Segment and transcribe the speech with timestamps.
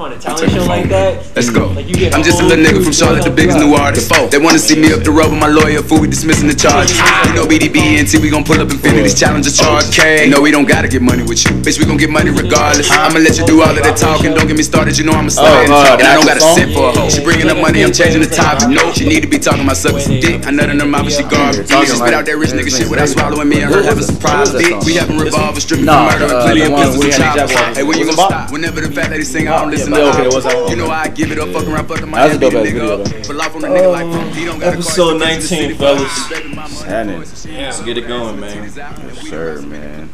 [0.00, 1.24] on a talent show like that.
[1.34, 1.68] Let's go.
[1.74, 3.94] Like I'm just a little nigga from Charlotte, the help biggest you new out.
[3.96, 4.12] artist.
[4.30, 6.90] They wanna see me up the road with my lawyer, fool, we dismissing the charge.
[7.26, 9.90] You know BDB and T, we gon' pull up Infinity's challenge a charge.
[9.94, 10.28] K.
[10.28, 11.50] No, we don't gotta get money with you.
[11.62, 12.90] Bitch, we gon' get money regardless.
[12.90, 14.34] I'ma let you do all of that talking.
[14.34, 15.46] Don't get me started, you know I'm a star.
[15.46, 17.08] Oh, uh, and I don't gotta actual sit for a hoe.
[17.10, 18.68] She bringing up money, I'm changing the topic.
[18.70, 20.46] No, she need to be talking about sucking some dick.
[20.46, 21.66] I nut in her mouth, but she garbage.
[21.66, 24.02] She Talking just spit out that rich nigga shit without swallowing me and her having
[24.04, 24.72] some What was private that dick.
[24.78, 24.84] song?
[24.86, 27.48] We having revolvers, stripping Nah, for murder, and plenty the of pistols we and had
[27.48, 27.76] choppers.
[27.78, 28.50] Hey, when you Was gon' stop?
[28.52, 30.70] Whenever the fat lady sing, I don't listen to yeah, okay, what's that?
[30.70, 32.66] You know I give it up, fuck around, fuck the That was a dope ass
[32.66, 33.08] nigga video, up.
[33.08, 33.58] though.
[33.58, 34.34] On a nigga like Pump.
[34.34, 36.28] Don't got Episode he gets to 19, fellas.
[36.28, 39.14] baby, my Let's get it going, man.
[39.16, 40.10] Sure, man.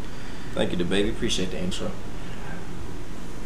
[0.54, 1.10] Thank you, the baby.
[1.10, 1.90] Appreciate the intro.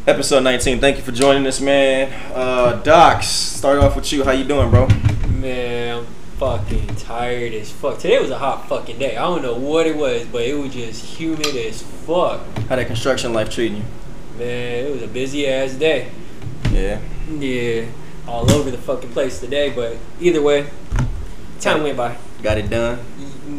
[0.06, 0.80] Episode 19.
[0.80, 2.12] Thank you for joining us, man.
[2.34, 4.24] Uh, Docs, start off with you.
[4.24, 4.88] How you doing, bro?
[5.28, 6.06] Man, I'm
[6.38, 7.98] fucking tired as fuck.
[7.98, 9.16] Today was a hot fucking day.
[9.16, 12.40] I don't know what it was, but it was just humid as fuck.
[12.68, 13.84] How that construction life treating you?
[14.38, 16.12] Man, it was a busy ass day.
[16.70, 17.00] Yeah.
[17.28, 17.86] Yeah,
[18.28, 20.70] all over the fucking place today, but either way,
[21.58, 22.16] time went by.
[22.40, 23.00] Got it done.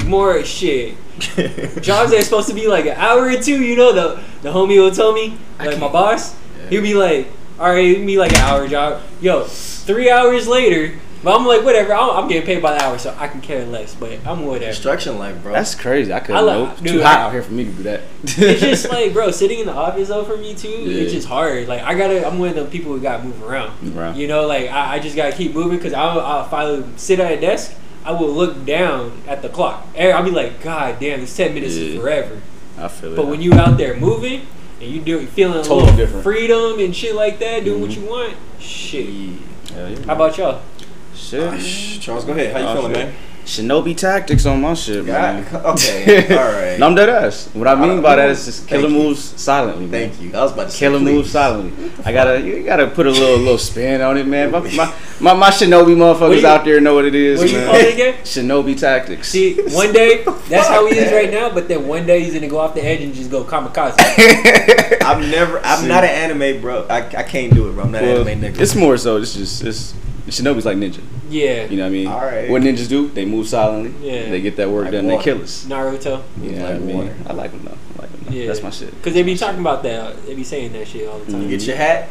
[0.06, 0.95] More shit.
[1.81, 4.78] Jobs that's supposed to be like an hour or two, you know, the the homie
[4.81, 6.34] will tell me, like my boss,
[6.70, 7.28] he'll be like,
[7.59, 9.02] all right, it'll be like an hour job.
[9.20, 12.98] Yo, three hours later, but I'm like, whatever, I'm, I'm getting paid by the hour,
[12.98, 14.66] so I can care less, but I'm whatever.
[14.72, 15.53] Construction life, bro.
[15.53, 16.14] That's crazy.
[16.14, 16.38] I couldn't.
[16.38, 16.78] I like- nope.
[16.78, 18.02] Dude, too hot I- out here for me to do that.
[18.23, 21.03] it's just like, bro, sitting in the office though for me too, Yeah.
[21.03, 21.67] it's just hard.
[21.67, 23.95] Like I gotta, I'm one of the people who gotta move around.
[23.95, 24.16] Right.
[24.16, 27.20] You know, like I, I just gotta keep moving because I'll, I'll if I sit
[27.20, 27.75] at a desk,
[28.06, 29.86] I will look down at the clock.
[29.95, 32.42] And I'll be like, God damn, this ten minutes is forever.
[32.78, 33.16] I feel it.
[33.17, 34.47] But when you out there moving
[34.81, 36.23] and you do feeling a Totally little different.
[36.23, 38.02] freedom and shit like that, doing what Mhm.
[38.03, 39.06] you want, shit.
[39.73, 40.00] Hell yeah.
[40.06, 40.62] How about y'all?
[41.34, 42.02] Ah, shit?
[42.02, 42.53] Charles, go ahead.
[42.53, 43.06] How you Oh, feeling, shit.
[43.08, 43.16] man?
[43.45, 45.44] Shinobi tactics on my shit, man.
[45.52, 46.38] God, okay.
[46.38, 46.78] All right.
[46.80, 47.50] no, I'm dead ass.
[47.53, 48.95] What I mean by that is just Thank killer you.
[49.03, 50.12] moves silently, man.
[50.12, 50.38] Thank you.
[50.38, 51.06] I was about to say, Killer please.
[51.16, 51.92] moves silently.
[52.06, 54.52] I gotta, you gotta put a little, little spin on it, man.
[54.52, 57.58] My, my, my, my Shinobi motherfuckers you- out there know what it is, What you
[57.58, 57.66] man.
[57.67, 58.14] call it again?
[58.23, 59.30] Shinobi tactics.
[59.30, 62.47] See, one day that's how he is right now, but then one day he's gonna
[62.47, 63.96] go off the edge and just go kamikaze.
[65.03, 65.59] I'm never.
[65.66, 65.88] I'm See.
[65.88, 66.86] not an anime, bro.
[66.88, 67.86] I, I can't do it, bro.
[67.86, 68.59] I'm not Well, an anime nigga.
[68.59, 69.18] it's more so.
[69.18, 69.96] It's just, it's
[70.29, 71.01] Shinobi's like ninja.
[71.29, 72.07] Yeah, You know what I mean?
[72.07, 72.50] All right.
[72.50, 73.07] What ninjas do?
[73.09, 73.94] They move silently.
[74.09, 74.29] Yeah.
[74.29, 75.06] They get that work Like done.
[75.07, 75.17] water.
[75.17, 75.66] They kill us.
[75.66, 76.23] Naruto.
[76.41, 76.97] You know Like what I mean?
[76.97, 77.16] water.
[77.28, 77.78] I like them though.
[77.97, 78.31] I like them though.
[78.34, 78.94] Yeah, That's my shit.
[79.03, 80.25] Cause they be talking about that.
[80.25, 81.41] They be saying that shit all the time.
[81.44, 82.09] You get your hat,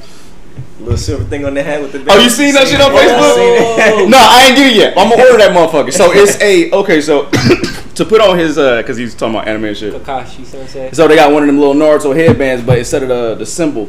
[0.80, 2.04] little silver thing on the hat with the.
[2.10, 2.90] Oh, you seen that shit on?
[2.92, 3.78] Facebook?
[3.80, 4.98] I no, I ain't get it yet.
[4.98, 5.92] I'm gonna order that motherfucker.
[5.92, 7.00] So it's a okay.
[7.00, 7.28] So
[7.94, 9.92] to put on his uh, cause he's talking about anime and shit.
[9.94, 10.90] Kakashi Sensei.
[10.92, 13.88] So they got one of them little Naruto headbands, but instead of the the symbol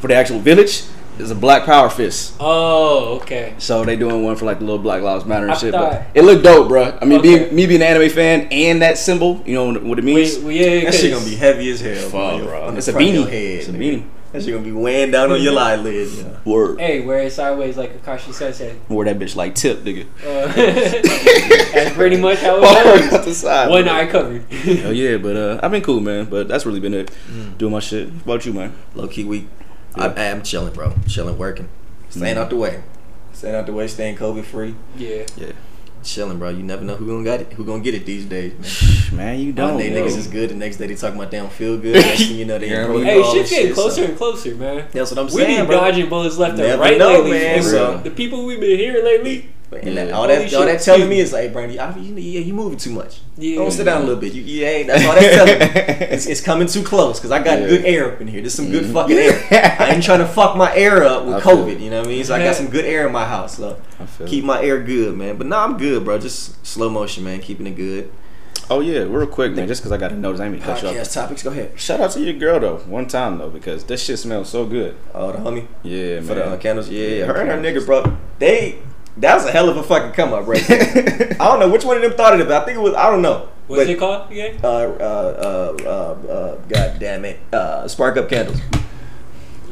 [0.00, 0.82] for the actual village,
[1.18, 2.34] is a black power fist.
[2.40, 3.54] Oh, okay.
[3.58, 5.72] So they doing one for like the little Black Lives Matter and I shit.
[5.72, 6.96] thought- But it looked dope, bro.
[7.00, 7.38] I mean, Okay.
[7.38, 10.38] being me being an anime fan and that symbol, you know what it means.
[10.38, 12.10] We, we, yeah, That shit 'cause- gonna be heavy as hell, Fuck,
[12.40, 12.46] bro.
[12.46, 12.62] bro.
[12.68, 13.16] On It's a front of beanie.
[13.18, 13.78] your Head, It's a nigga.
[13.78, 14.02] beanie.
[14.32, 16.08] That shit gonna be weighing down on your eyelid.
[16.08, 16.24] Yeah.
[16.44, 16.80] Word.
[16.80, 18.74] Hey, wear it sideways like Kakashi Sensei.
[18.88, 20.06] Wore that bitch like tip, nigga.
[20.26, 20.52] Uh,
[21.72, 23.24] that's pretty much how Forward it out goes.
[23.26, 23.70] the side.
[23.70, 23.92] One bro.
[23.94, 24.44] eye covered.
[24.84, 26.24] Oh yeah, but uh, I've been cool, man.
[26.24, 27.10] But that's really been it.
[27.58, 28.08] Doing my shit.
[28.08, 28.72] What about you, man?
[28.96, 29.46] Low key week.
[29.96, 30.92] I, I am chilling, bro.
[31.08, 31.68] Chilling, working,
[32.10, 32.82] staying out the way,
[33.32, 34.74] staying out the way, staying COVID free.
[34.96, 35.24] yeah.
[35.36, 35.52] Yeah.
[36.02, 36.50] Chilling, bro.
[36.50, 37.52] You never know who gonna get it.
[37.54, 38.52] Who gonna get it these days,
[39.10, 39.16] man.
[39.16, 39.70] Man, you don't.
[39.74, 40.04] One day yo.
[40.04, 41.94] niggas is good, the next day they talking about they don't feel good.
[42.04, 42.98] Next thing you know they Yeah, bro.
[42.98, 44.86] Hey, protocol shit's getting shit, closer so- and closer, man.
[44.92, 45.48] That's what I'm saying.
[45.48, 45.76] We be bro.
[45.80, 47.30] dodging bullets left and right know, lately.
[47.30, 49.48] man, so- the people we've been hearing lately,
[49.82, 50.10] And Yeah.
[50.10, 51.20] all that, all shit, that telling me me.
[51.20, 53.20] is like, Brandy, I, you, yeah, you moving too much.
[53.36, 53.56] Yeah.
[53.56, 54.32] Don't sit down a little bit.
[54.32, 54.86] You, you ain't.
[54.86, 56.06] That's all that's telling me.
[56.14, 57.66] It's, it's coming too close because I got Yeah.
[57.68, 58.40] good air up in here.
[58.40, 58.92] There's some good Mhm.
[58.92, 59.76] fucking air.
[59.80, 61.80] I ain't trying to fuck my air up with I COVID.
[61.80, 62.24] You know what I mean?
[62.24, 63.56] So I got some good air in my house.
[63.56, 64.46] So I feel keep it.
[64.46, 65.36] my air good, man.
[65.36, 66.18] But nah, I'm good, bro.
[66.18, 67.40] Just slow motion, man.
[67.40, 68.10] Keeping it good.
[68.70, 69.68] Oh yeah, real quick, man.
[69.68, 70.94] Just because I got to notice, I ain't mean to cut you off.
[70.94, 71.42] Podcast topics.
[71.42, 71.72] Go ahead.
[71.78, 74.96] Shout out to your girl though, one time though, because this shit smells so good.
[75.14, 76.88] Oh, the homie Yeah, for the uh, candles.
[76.88, 77.16] Yeah, yeah.
[77.16, 78.16] Yeah, Her and her nigga, bro.
[78.38, 78.78] They.
[79.18, 80.62] That was a hell of a fucking come up, right?
[80.66, 81.36] there.
[81.40, 82.94] I don't know which one of them thought of it, but I think it was.
[82.94, 83.48] I don't know.
[83.68, 84.58] what's But- it called again?
[84.62, 88.60] uh, uh, uh, uh, uh, God damn it, uh, spark up candles.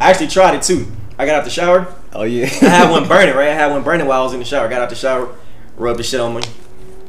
[0.01, 0.87] I actually tried it too.
[1.19, 1.93] I got out the shower.
[2.13, 2.45] oh yeah.
[2.63, 3.49] I had one burning, right?
[3.49, 4.69] I had one burning while I was in the shower.
[4.69, 5.35] Got out the shower,
[5.77, 6.43] rubbed the shit on me.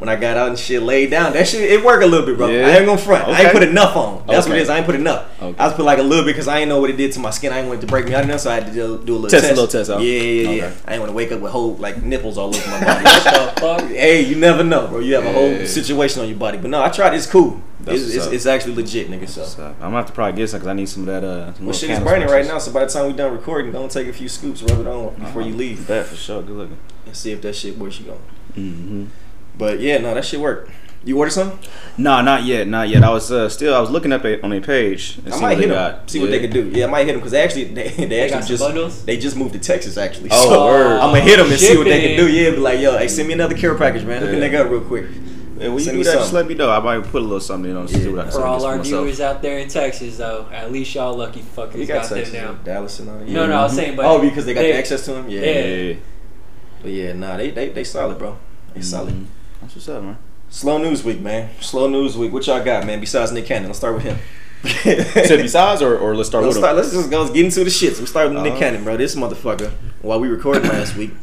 [0.03, 2.35] When I got out and shit laid down, that shit it worked a little bit,
[2.35, 2.47] bro.
[2.49, 2.67] Yeah.
[2.67, 3.25] I ain't gonna front.
[3.29, 4.25] I ain't put enough on.
[4.27, 4.69] That's what it is.
[4.69, 5.29] I ain't put enough.
[5.41, 5.57] Okay.
[5.57, 7.21] I was put like a little bit because I ain't know what it did to
[7.21, 7.53] my skin.
[7.53, 9.15] I ain't want it to break me out enough, so I had to do, do
[9.15, 10.01] a little Test a little test out.
[10.01, 10.65] Yeah, yeah, yeah.
[10.65, 10.77] Okay.
[10.87, 13.03] I ain't want to wake up with whole like nipples all over my body.
[13.05, 13.81] What the fuck?
[13.91, 14.99] Hey, you never know, bro.
[14.99, 16.57] You have a whole situation on your body.
[16.57, 17.13] But no, I tried.
[17.13, 17.61] It's cool.
[17.87, 19.29] It's, it's, it's actually legit, nigga.
[19.29, 19.43] So.
[19.63, 21.23] I'm gonna have to probably get some because I need some of that.
[21.23, 23.89] Uh, Well, shit is burning right now, so by the time we done recording, don't
[23.89, 26.41] take a few scoops, rub it on before you leave, That for sure.
[26.41, 26.77] Good looking.
[27.05, 27.99] and see if that shit works.
[27.99, 28.19] You going.
[28.55, 29.05] Mm-hmm.
[29.57, 30.71] But yeah, no, that shit worked.
[31.05, 31.59] You order some?
[31.97, 33.03] No, not yet, not yet.
[33.03, 35.17] I was uh, still I was looking up at, on their page.
[35.25, 35.91] And I see might what hit they them.
[35.99, 36.09] got.
[36.09, 36.69] See what they can do.
[36.69, 39.05] Yeah, I might hit them because they actually they, they, got actually just bundles?
[39.05, 40.29] they just moved to Texas actually.
[40.31, 40.99] Oh, so word.
[41.01, 42.31] I'm gonna hit them and see what they can do.
[42.31, 44.21] Yeah, be like, yo, hey, send me another care package, man.
[44.21, 44.47] Hook a Yeah.
[44.49, 45.05] nigga up real quick.
[45.57, 46.19] Yeah, when you Send do that, some.
[46.21, 46.71] just let me know.
[46.71, 48.11] I might put a little something in on see Yeah.
[48.11, 49.03] what I can For all this our myself.
[49.03, 52.33] viewers out there in Texas, though, at least y'all lucky fuckers You got, got them
[52.33, 52.53] now.
[52.63, 53.27] Dallas, and all that.
[53.27, 55.29] No, no, I was saying, but oh, because they got they- the access to them.
[55.29, 55.65] Yeah, Yeah.
[55.65, 55.95] Yeah.
[56.81, 58.37] But yeah, nah, they they they solid, bro.
[58.73, 59.27] They solid.
[59.63, 60.17] That's what's up, man.
[60.49, 61.49] Slow news week, man.
[61.61, 62.33] Slow news week.
[62.33, 62.99] What y'all got, man?
[62.99, 64.17] Besides Nick Cannon, let's start with him.
[64.65, 66.83] Said besides, or, or let's start let's, with start, them.
[66.83, 67.99] let's just go let's get into the shits.
[67.99, 68.59] We started with Nick Uh-huh.
[68.59, 68.97] Cannon, bro.
[68.97, 69.71] This motherfucker.
[70.01, 71.17] While we recorded last week, we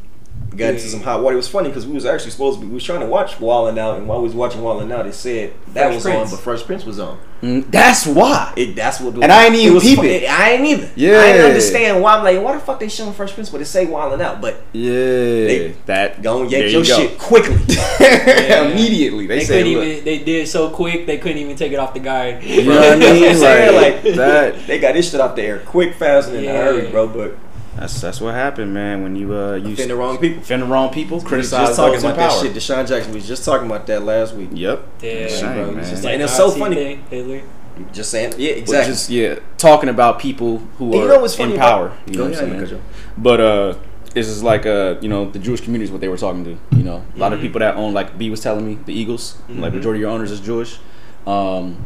[0.57, 1.35] got into some hot water.
[1.35, 2.69] It was funny because we was actually supposed to be.
[2.69, 4.91] We was trying to watch Wild 'N Out, and while we was watching Wild 'N
[4.93, 6.17] Out, it said that Fresh was Prince.
[6.19, 7.19] on, but Fresh Prince was on.
[7.43, 8.53] Mm, That's why.
[8.55, 9.15] It that's what.
[9.15, 10.29] And I ain't it even was peep it.
[10.29, 10.91] I ain't either.
[10.95, 11.21] Yeah.
[11.21, 12.17] I didn't understand why.
[12.17, 14.41] I'm like, why the fuck they showing Fresh Prince, but it say Wild 'N Out,
[14.43, 17.01] but Yeah, that go and there yank you go.
[17.01, 17.57] shit quickly.
[18.01, 19.27] immediately.
[19.27, 20.05] They, They say, couldn't look, even.
[20.05, 21.07] They did so quick.
[21.07, 22.43] They couldn't even take it off the guide.
[22.43, 23.41] you know what I mean?
[23.41, 23.73] Like,
[24.05, 24.67] like- that.
[24.67, 27.07] they got this shit out the air quick, fast, and in a hurry, bro.
[27.09, 27.37] But
[27.77, 29.03] That's that's what happened, man.
[29.03, 30.43] When you uh you offend the wrong people.
[30.43, 32.43] offend the wrong people, We was criticize just talking those in about that power.
[32.43, 32.55] shit.
[32.55, 33.13] DeSean Jackson.
[33.13, 34.51] We was just talking about that last week.
[34.53, 34.87] Yep.
[35.03, 35.85] Yeah, Shame, man.
[35.85, 36.75] Just That And it's so funny.
[36.77, 37.43] thing, Hitler.
[37.93, 38.93] Just saying, yeah, exactly.
[38.93, 41.99] Just yeah, talking about people who And are you know what's funny in about- power.
[42.07, 42.69] You know what I'm saying?
[42.69, 42.83] you
[43.17, 43.75] But uh,
[44.13, 46.59] this is like uh, you know, the Jewish community is what they were talking to.
[46.77, 49.39] You know, a lot of people that own like B was telling me the Eagles,
[49.49, 49.77] like Mhm.
[49.77, 50.79] majority of your owners is Jewish.
[51.27, 51.77] Um,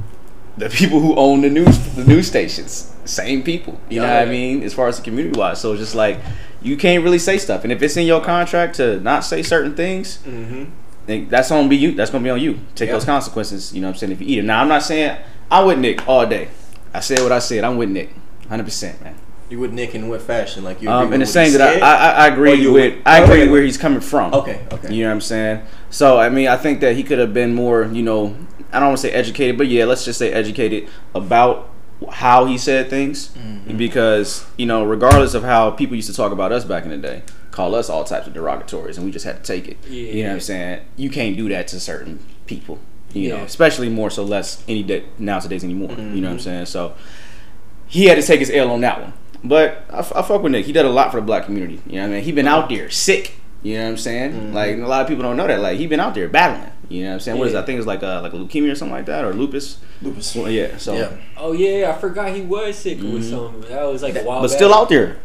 [0.56, 3.80] the people who own the news the news stations, same people.
[3.88, 4.20] You know Yeah.
[4.20, 4.62] what I mean?
[4.62, 6.18] As far as the community wise, so it's just like
[6.62, 9.74] you can't really say stuff, and if it's in your contract to not say certain
[9.74, 10.64] things, Mm-hmm.
[11.06, 11.92] then that's gonna be you.
[11.92, 12.58] That's gonna be on you.
[12.74, 12.94] Take Yeah.
[12.94, 13.72] those consequences.
[13.74, 14.12] You know what I'm saying?
[14.12, 14.44] If you eat it.
[14.44, 15.16] Now I'm not saying
[15.50, 16.48] I'm with Nick all day.
[16.94, 17.64] I said what I said.
[17.64, 18.10] I'm with Nick,
[18.48, 19.14] hundred percent, man.
[19.50, 20.64] You would Nick in what fashion?
[20.64, 20.88] Like you?
[20.88, 21.86] Um, in the with what he same that I.
[21.86, 23.50] I, I agree you- with I agree okay.
[23.50, 24.32] where he's coming from.
[24.32, 24.94] Okay, okay.
[24.94, 25.60] You know what I'm saying?
[25.90, 28.34] So I mean, I think that he could have been more, you know,
[28.74, 31.70] I don't want to say educated, but yeah, let's just say educated about
[32.12, 33.76] how he said things, Mm-hmm.
[33.78, 36.98] because you know, regardless of how people used to talk about us back in the
[36.98, 39.78] day, call us all types of derogatories, and we just had to take it.
[39.88, 40.80] You know what I'm saying?
[40.96, 42.78] You can't do that to certain people.
[43.12, 45.92] You know, especially more so less any day nowadays anymore.
[45.92, 46.26] You know what Mm-hmm.
[46.32, 46.66] I'm saying?
[46.66, 46.94] So
[47.86, 49.12] he had to take his L on that one.
[49.44, 50.66] But I, f- I fuck with Nick.
[50.66, 51.80] He did a lot for the black community.
[51.86, 52.24] You know what I mean?
[52.24, 53.36] He been out there sick.
[53.62, 54.32] You know what I'm saying?
[54.32, 54.52] Mm-hmm.
[54.52, 55.60] Like a lot of people don't know that.
[55.60, 56.72] Like he been out there battling.
[56.88, 57.38] You know what I'm saying?
[57.38, 57.58] What is it?
[57.58, 59.78] I think it's like a, like a leukemia or something like that, or lupus.
[60.02, 60.34] Lupus.
[60.34, 60.76] Well, yeah.
[60.76, 61.10] So, Yeah.
[61.36, 63.30] Oh yeah, I forgot he was sick with Mhm.
[63.30, 63.60] something.
[63.70, 64.56] That was like a while but back.
[64.56, 65.16] still out there.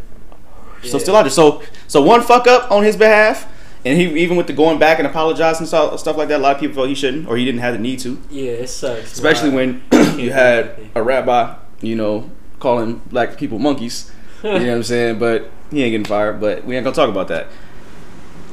[0.84, 1.04] So Yeah.
[1.04, 1.30] still out there.
[1.32, 3.48] So so one fuck up on his behalf,
[3.84, 6.40] and he even with the going back and apologizing and stuff, stuff like that.
[6.40, 8.18] A lot of people felt he shouldn't, or he didn't have the need to.
[8.30, 9.12] Yeah, it sucks.
[9.12, 9.82] Especially man.
[9.92, 12.30] when you had a rabbi, you know,
[12.60, 14.12] calling black people monkeys.
[14.44, 15.20] You know what I'm saying?
[15.20, 16.40] But he ain't getting fired.
[16.40, 17.48] But we ain't gonna talk about that.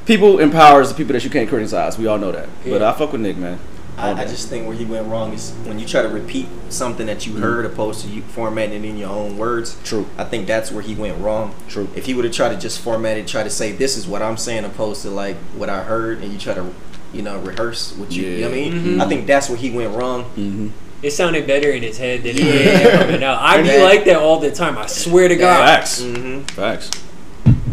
[0.06, 1.98] People in power is the people that you can't criticize.
[1.98, 2.48] We all know that.
[2.64, 3.58] But I fuck with Nick, man.
[3.98, 7.06] I, I just think where he went wrong is when you try to repeat something
[7.06, 7.42] that you Mm-hmm.
[7.42, 9.76] heard opposed to you formatting it in your own words.
[9.84, 10.06] True.
[10.18, 11.54] I think that's where he went wrong.
[11.68, 11.88] True.
[11.96, 14.20] If he would have tried to just format it, try to say this is what
[14.22, 16.70] I'm saying opposed to like what I heard, and you try to,
[17.14, 18.26] you know, rehearse what you.
[18.26, 18.72] You know what I mean?
[18.74, 19.00] Mhm.
[19.02, 20.24] I think that's where he went wrong.
[20.36, 20.68] Mm-hmm.
[21.02, 23.40] it sounded better in his head than it did coming out.
[23.40, 24.76] I be like that all the time.
[24.76, 25.64] I swear to God.
[25.66, 26.02] Facts.
[26.02, 26.40] Mm-hmm.
[26.54, 26.90] Facts.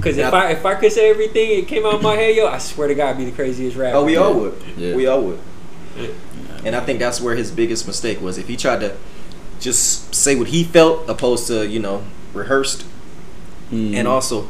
[0.03, 0.29] Because if Yeah.
[0.31, 2.87] I if I could say everything it came out of my head, yo, I swear
[2.89, 3.97] to God, I'd be the craziest rapper.
[3.97, 4.61] Oh, we all would.
[4.77, 4.95] Yeah.
[4.95, 5.39] We all would.
[5.97, 6.07] Yeah.
[6.65, 8.37] And I think that's where his biggest mistake was.
[8.37, 8.95] If he tried to
[9.59, 12.03] just say what he felt opposed to, you know,
[12.33, 12.85] rehearsed
[13.71, 13.95] Mm-hmm.
[13.95, 14.49] and also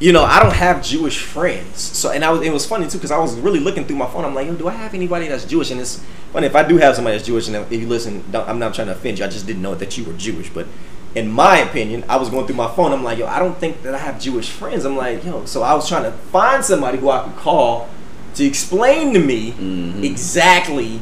[0.00, 2.98] you know i don't have jewish friends so and i was it was funny too
[2.98, 5.28] because i was really looking through my phone i'm like yo do i have anybody
[5.28, 6.02] that's jewish and it's
[6.32, 8.74] funny if i do have somebody that's jewish and if you listen don't, i'm not
[8.74, 10.66] trying to offend you i just didn't know that you were jewish but
[11.14, 13.82] in my opinion i was going through my phone i'm like yo i don't think
[13.82, 16.98] that i have jewish friends i'm like yo so i was trying to find somebody
[16.98, 17.88] who i could call
[18.34, 20.02] to explain to me Mhm.
[20.04, 21.00] exactly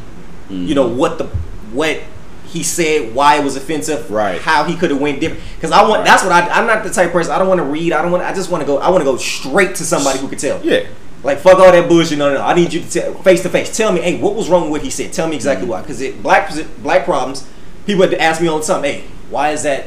[0.50, 1.24] you know what the
[1.72, 2.00] what
[2.48, 4.38] he said why it was offensive Right.
[4.42, 6.04] how he could have went different because i want Right.
[6.08, 8.02] that's what I, i'm not the type of person i don't want to read i
[8.02, 10.28] don't want i just want to go i want to go straight to somebody who
[10.28, 10.80] could tell Yeah.
[11.24, 13.48] like fuck all that bullshit no no no i need you to tell face to
[13.48, 15.80] face tell me hey what was wrong with what he said tell me exactly why
[15.80, 16.52] because it black
[16.82, 17.46] black problems
[17.86, 19.86] people had to ask me all the time hey why is that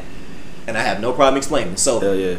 [0.67, 2.37] and i have no problem explaining so Hell yeah.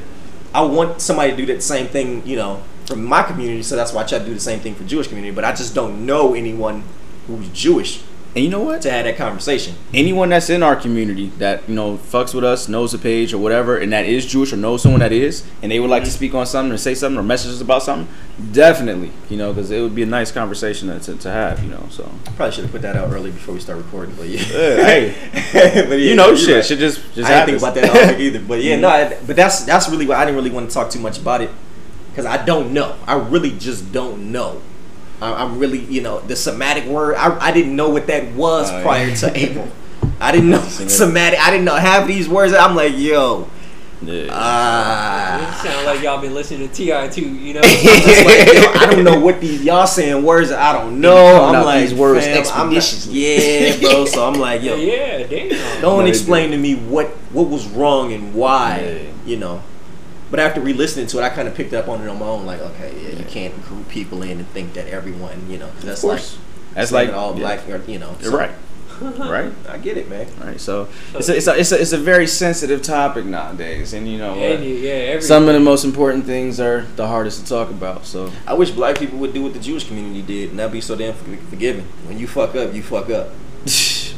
[0.56, 3.62] I want somebody to do that same thing, you know, from my community.
[3.62, 5.35] So that's why I try to do the same thing for Jewish community.
[5.35, 6.83] But I just don't know anyone
[7.26, 8.02] who's Jewish
[8.37, 8.83] And you know what?
[8.83, 9.76] to have that conversation.
[9.95, 13.38] anyone that's in our community that you know fucks with us, knows the page or
[13.38, 16.11] whatever, and that is Jewish or knows someone that is, and they would like to
[16.11, 16.16] mm-hmm.
[16.16, 18.14] speak on something or say something or message us about something,
[18.52, 21.87] definitely, you know, because it would be a nice conversation to, to, have, you know.
[21.88, 24.14] So Probably should have put that out early before we start recording.
[24.16, 25.14] But yeah, hey,
[25.88, 26.64] but yeah, you know, shit right.
[26.64, 28.40] should just just I didn't think about that either.
[28.40, 30.90] But yeah, no, I- but that's that's really why I didn't really want to talk
[30.90, 31.49] too much about it
[32.11, 32.97] because I don't know.
[33.07, 34.75] I really just don't know I,
[35.21, 37.17] I'm really, you know, the somatic word.
[37.17, 38.83] I, I didn't know what that was Oh, yeah.
[38.83, 39.69] prior to April.
[40.21, 41.39] I didn't know somatic.
[41.41, 42.53] I didn't know half these words.
[42.55, 43.49] I'm like, yo,
[44.03, 44.13] Yeah.
[44.25, 45.61] It ah.
[45.63, 47.09] sound like y'all been listening to T.I.
[47.09, 47.23] too.
[47.29, 47.61] You know.
[47.61, 50.53] Like, yo, I don't know what these y'all saying words.
[50.53, 51.45] I don't know.
[51.47, 53.15] I'm like, these words fam, I'm not- expeditiously.
[53.15, 54.05] yeah, bro.
[54.07, 55.81] So I'm like, yo, yeah, damn.
[55.81, 58.81] don't No, explain to me what what was wrong and why.
[58.81, 59.13] Yeah.
[59.25, 59.63] You know.
[60.30, 62.47] But after re-listening to it, I kind of picked up on it on my own.
[62.47, 65.85] Like, okay, yeah, you can't group people in and think that everyone, you know, 'cause
[65.85, 66.23] that's like
[66.75, 67.38] That's like all yeah.
[67.40, 68.16] black, or, you know.
[68.21, 68.50] So right.
[69.00, 69.52] right.
[69.68, 70.26] I get it, man.
[70.42, 70.59] Right.
[70.59, 74.16] So it's a, it's a it's a it's a very sensitive topic nowadays, and you
[74.16, 74.42] know what?
[74.42, 78.06] And you, yeah, Some of the most important things are the hardest to talk about.
[78.06, 80.80] So I wish black people would do what the Jewish community did, and that'd be
[80.80, 81.85] so damn forgiving.
[82.06, 83.28] When you fuck up, you fuck up.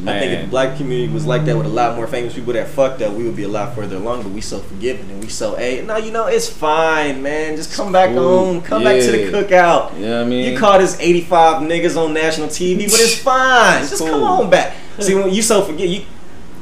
[0.00, 2.35] Man, I think if the black community was like that with a lot more famous
[2.35, 4.23] people that fucked up, we would be a lot further along.
[4.23, 7.57] But we so forgiving and we so hey, no, you know it's fine, man.
[7.57, 9.31] Just come back Ooh, home, come back to the yeah.
[9.31, 9.95] cookout.
[9.99, 10.52] you know what I mean?
[10.52, 13.83] You caught us 85 niggas on national TV, but it's fine.
[13.83, 14.11] It's Just cool.
[14.11, 14.75] come on back.
[15.00, 16.05] See, when you so forget, you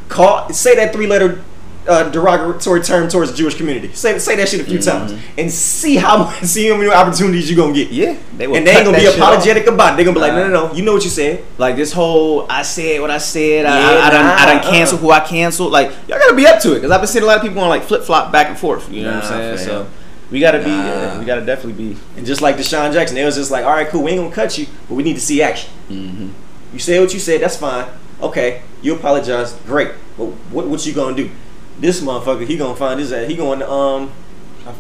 [0.09, 1.43] call say that three letter
[1.89, 3.93] uh, derogatory term towards the Jewish community.
[3.95, 7.57] Say say that shit a few times and see how see how many opportunities you
[7.57, 7.91] gonna get.
[7.91, 9.17] yeah, they will And they ain't gonna be shit off.
[9.19, 9.97] apologetic about it.
[9.97, 10.49] They gonna be like, no, Nah.
[10.49, 10.75] no, no.
[10.75, 11.45] You know what you said.
[11.59, 13.67] Like this whole I said what I said.
[13.67, 15.01] I, Yeah, I, I done I done nah, cancel uh.
[15.01, 15.73] who I canceled.
[15.73, 17.61] Like y'all gotta be up to it because I've been seeing a lot of people
[17.61, 18.91] on like flip flop back and forth.
[18.91, 19.59] You know what I'm saying?
[19.59, 19.89] So
[20.31, 20.71] we gotta be.
[20.71, 21.15] Nah.
[21.15, 22.01] Uh, we gotta definitely be.
[22.17, 24.35] And just like DeSean Jackson, they was just like, all right, cool, we ain't gonna
[24.35, 25.71] cut you, but we need to see action.
[25.89, 26.29] Mm-hmm.
[26.73, 27.87] You said what you said, that's fine.
[28.21, 29.93] Okay, you apologize, great.
[30.19, 31.31] But what what you gonna do?
[31.79, 33.29] This motherfucker, he gonna find his ass.
[33.29, 34.09] He going to um,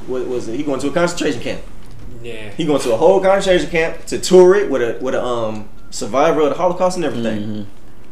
[0.06, 0.56] what was it?
[0.56, 1.62] He going to a concentration camp.
[2.22, 2.50] yeah.
[2.50, 5.68] He going to a whole concentration camp to tour it with a with a um
[5.90, 7.40] survivor of the Holocaust and everything.
[7.42, 7.62] Mm-hmm.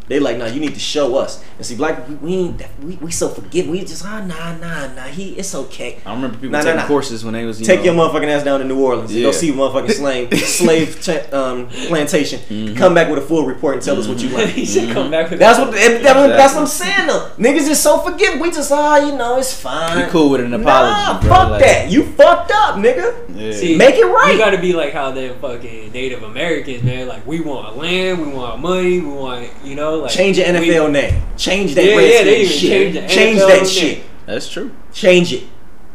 [0.07, 1.43] They like, nah, you need to show us.
[1.57, 3.71] And see, black we, we ain't that, we, we so forgiving.
[3.71, 5.05] We just ah nah nah nah.
[5.05, 5.99] He it's okay.
[6.05, 6.87] I remember people Nah, nah, taking nah.
[6.87, 9.21] courses when they was you Take know, your motherfucking ass down to New Orleans and
[9.23, 9.33] go Yeah.
[9.33, 12.41] see motherfucking slave slave cha- um, plantation.
[12.41, 12.77] Mm-hmm.
[12.77, 14.51] Come back with a full report and tell us what you learned.
[14.61, 17.31] he said, "Come back with That's what and that- that's what I'm saying though.
[17.39, 18.41] Niggas is so forgiving.
[18.41, 20.05] We just ah you know it's fine.
[20.05, 21.37] Be cool with an Nah, apology, bro.
[21.37, 21.91] fuck Like, that.
[21.91, 23.15] You fucked up, nigga.
[23.35, 23.53] Yeah.
[23.53, 24.33] See, Make it right.
[24.33, 27.09] You gotta be like how them fucking Native Americans, man.
[27.09, 30.69] Like we want land, we want money, we want you know like Change your we-
[30.71, 31.23] NFL name.
[31.37, 32.71] Change that Yeah, yeah, Redskins they even shit.
[32.71, 33.67] changed the Change NFL that name.
[33.67, 34.03] shit.
[34.27, 34.71] That's true.
[34.93, 35.45] Change it.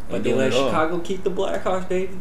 [0.09, 0.67] But Ain't they let it all.
[0.69, 2.17] Chicago keep the Blackhawks, baby.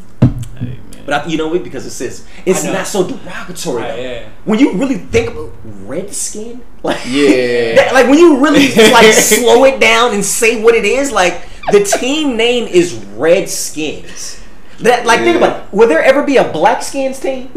[0.58, 0.78] Hey.
[1.06, 1.64] But I, you know what?
[1.64, 3.82] Because it says it's not so derogatory.
[3.82, 4.28] Right, yeah.
[4.44, 7.76] When you really think about redskin, like Yeah.
[7.76, 11.42] that- like when you really like slow it down and say what it is, like
[11.70, 14.40] the team name is Redskins.
[14.80, 15.72] That like think about it.
[15.72, 17.50] Will there ever be a Black Skins team?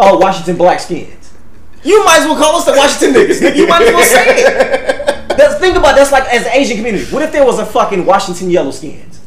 [0.00, 1.25] Oh, Washington Black Skins.
[1.86, 3.40] You might as well call us the Washington niggas.
[3.40, 3.56] nigga.
[3.56, 5.28] You might as well say it.
[5.36, 7.04] That's, think about that's like as the Asian community.
[7.12, 9.20] What if there was a fucking Washington Yellow Skins?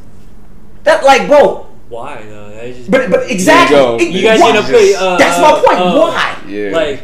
[0.83, 1.67] That like, bro.
[1.87, 2.49] Why though?
[2.73, 3.77] Just But but exactly.
[3.77, 3.95] You.
[3.99, 4.53] It- you guys why?
[4.53, 5.79] gonna put uh, That's my point.
[5.79, 6.37] uh, why?
[6.47, 6.71] yeah.
[6.71, 6.99] Like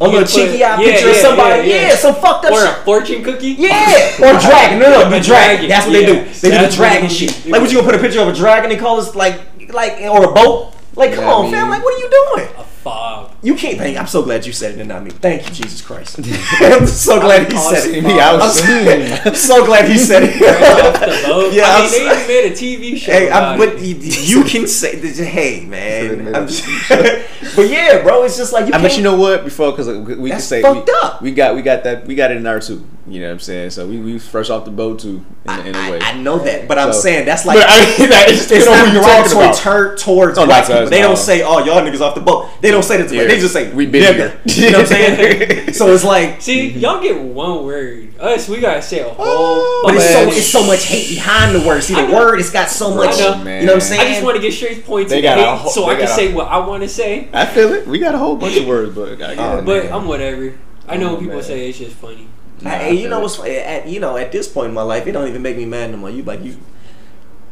[0.00, 1.68] A you little gonna cheeky eye put- picture of somebody.
[1.68, 1.96] yeah, Yeah, yeah.
[1.96, 3.54] some fucked up or a fortune cookie.
[3.58, 4.78] Yeah, or dragon.
[4.78, 5.66] No, no, the dragon.
[5.66, 6.14] dragon, That's what they do.
[6.14, 6.32] yeah.
[6.40, 7.46] They do the dragon shit.
[7.46, 9.40] Like, what you gonna put a picture of a dragon and call us like,
[9.72, 10.74] like, or a boat?
[10.94, 11.70] Like, come Yeah, I on, mean- fam.
[11.70, 12.48] Like, what are you doing?
[12.86, 13.30] A.
[13.42, 13.78] You can't.
[13.78, 13.98] Thank.
[13.98, 15.10] I'm so glad you said it and not me.
[15.10, 16.18] Thank you, Jesus Christ.
[16.60, 18.04] I'm so glad he said it.
[18.04, 21.54] Me, I was so, I'm so glad he said Right off the it.
[21.54, 23.12] yeah, I I'm mean, so- they even made a TV show.
[23.12, 23.82] Hey, about I'm, but it.
[23.82, 28.52] you, you can say, that, hey man, Said I'm just, but yeah, bro, it's just
[28.52, 28.82] like you uh, I can't.
[28.90, 31.22] bet you know what before because uh, we can say fucked we, up.
[31.22, 32.86] we got we got that we got it in our too.
[33.06, 33.70] You know what I'm saying?
[33.70, 35.98] So we we fresh off the boat too in, in a I, way.
[36.00, 38.78] I know that, but I'm saying that's like I mean, that is it's depending on
[38.78, 39.56] not who you're talking derogatory about.
[39.58, 40.82] tur- towards Oh, black people.
[40.84, 41.08] us, They no.
[41.08, 43.22] don't say, "Oh, y'all niggas off the boat." They don't say that to Yeah.
[43.22, 43.28] me.
[43.28, 44.14] They just say, We been "Nigga."
[44.46, 44.64] here.
[44.66, 45.72] You know what I'm saying?
[45.78, 46.80] so it's like, See, mhm.
[46.82, 48.10] y'all get one word.
[48.20, 49.16] Us, we gotta say a whole.
[49.26, 51.82] Oh, but it's so it's so much hate behind the word.
[51.82, 53.18] See, the word it's got so much.
[53.18, 53.38] know.
[53.38, 54.00] You know what I'm saying?
[54.02, 55.86] I just want to get straight points They of got a hate whole- so they
[55.86, 57.28] I can got a- say what I want to say.
[57.32, 57.86] I feel it.
[57.86, 59.64] We got a whole bunch of words, but I get oh, it.
[59.64, 60.54] but I'm whatever.
[60.88, 61.42] I know Oh, people man.
[61.44, 62.28] say it's just funny.
[62.60, 63.22] Nah, Hey, I you know it.
[63.22, 65.64] what's at you know at this point in my life, it don't even make me
[65.64, 66.10] mad no more.
[66.10, 66.56] You like you,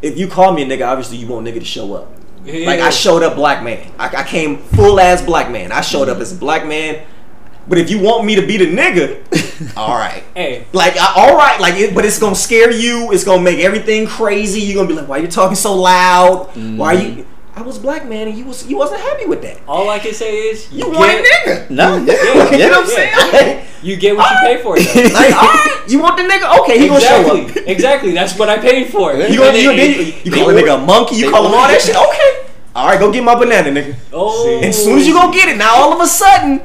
[0.00, 2.12] if you call me a nigga, obviously you want nigga to show up.
[2.44, 2.66] Yeah.
[2.66, 3.90] Like I showed up black man.
[3.98, 5.70] I, I came full ass black man.
[5.72, 7.04] I showed up as a black man.
[7.68, 10.24] But if you want me to be the nigga, all right.
[10.34, 13.12] Hey, Like I, all right, like it, but it's gonna scare you.
[13.12, 14.60] It's gonna make everything crazy.
[14.60, 16.48] You're gonna be like, why you talking so loud?
[16.76, 17.18] Why Mm-hmm.
[17.20, 17.26] you?
[17.54, 19.60] I was black man, and you was you wasn't happy with that.
[19.68, 21.70] all I can say is You get, want a nigga?
[21.70, 22.68] No, yeah, Yeah, you know yeah.
[22.70, 23.66] what I'm saying?
[23.82, 24.78] You get what you pay for.
[24.78, 25.02] Though.
[25.14, 26.60] like, all right, you want the nigga?
[26.60, 27.48] Okay, he gonna show up.
[27.48, 28.12] exactly, exactly.
[28.12, 29.12] That's what I paid for.
[29.12, 31.16] You gonna, you, And you, you call a nigga a monkey?
[31.16, 31.74] You call him all would.
[31.74, 31.96] that shit?
[31.96, 32.48] Okay.
[32.74, 33.96] All right, go get my banana, nigga.
[34.14, 36.60] Oh, And as soon as you go get it, now all of a sudden,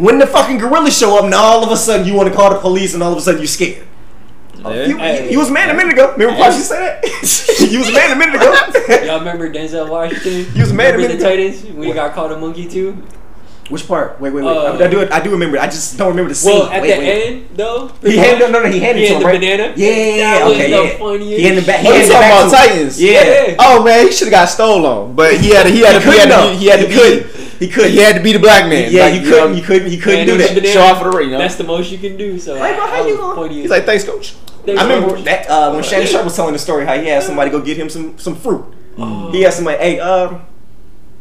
[0.00, 2.50] when the fucking gorillas show up, now all of a sudden you want to call
[2.50, 3.84] the police, and all of a sudden you're scared.
[4.58, 4.86] Yeah.
[4.86, 5.24] You, Hey.
[5.26, 6.12] you, you was a man a minute ago.
[6.12, 7.68] Remember why she said that?
[7.70, 9.04] you was a man a minute ago.
[9.06, 10.44] Y'all remember Denzel Washington?
[10.52, 11.20] He was mad at remember me.
[11.20, 13.02] the Titans when he got called a monkey too?
[13.68, 14.18] Which part?
[14.18, 14.50] Wait, wait, wait.
[14.56, 15.06] Uh, I, I do.
[15.10, 15.58] I do remember.
[15.58, 15.60] it.
[15.60, 16.54] I just don't remember the scene.
[16.58, 17.26] Well, at wait, the wait.
[17.26, 18.70] end though, He handed no, no, no.
[18.70, 19.40] He handed He it to had him, the right?
[19.40, 19.74] banana?
[19.76, 20.16] Yeah, yeah, yeah.
[20.38, 20.98] That was okay, the yeah.
[20.98, 21.80] funniest He handed back.
[21.80, 22.56] He Oh, you handed talking back about to.
[22.72, 23.02] Titans?
[23.02, 23.10] Yeah.
[23.12, 23.56] Yeah.
[23.58, 26.10] Oh man, he should have got stole on, but he had to, he had to,
[26.10, 27.30] he, had to, be, he had to He be couldn't.
[27.58, 27.90] He couldn't.
[27.90, 28.90] he had to be the black man.
[28.90, 29.56] Yeah, Like, you know, couldn't.
[29.58, 29.92] You couldn't.
[29.92, 30.72] You couldn't Man, do it was that.
[30.72, 31.38] Show off for the ring, you know?
[31.38, 32.38] That's the most you can do.
[32.38, 34.34] So Hey, bro, how I, I you was gonna- He's like, thanks, coach.
[34.64, 37.22] Thanks, I remember that uh, when Shannon Sharpe was telling the story how he had
[37.22, 38.64] somebody go get him some some fruit.
[38.96, 39.30] Oh.
[39.30, 40.38] He had somebody, hey, uh,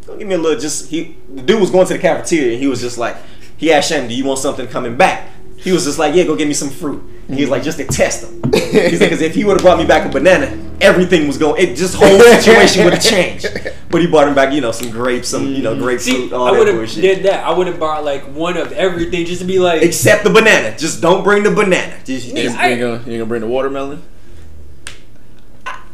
[0.06, 0.60] go give me a little.
[0.60, 3.16] Just he, the dude was going to the cafeteria and he was just like,
[3.58, 5.30] he asked Shannon, do you want something coming back?
[5.58, 7.04] He was just like, yeah, go get me some fruit.
[7.28, 8.42] And he was like, just to test him.
[8.54, 10.46] He's like, because if he would have brought me back a banana,
[10.80, 11.62] everything was going.
[11.62, 13.48] It just whole situation would have changed.
[13.90, 15.82] But he brought him back, you know, some grapes, some you know mm-hmm.
[15.82, 17.02] grapefruit, See, all I that would have bullshit.
[17.02, 17.46] did that.
[17.46, 20.78] I would have bought like one of everything just to be like, Except the banana.
[20.78, 21.96] Just don't bring the banana.
[22.04, 24.04] Just, You just- ain't, you gonna, you gonna bring the watermelon?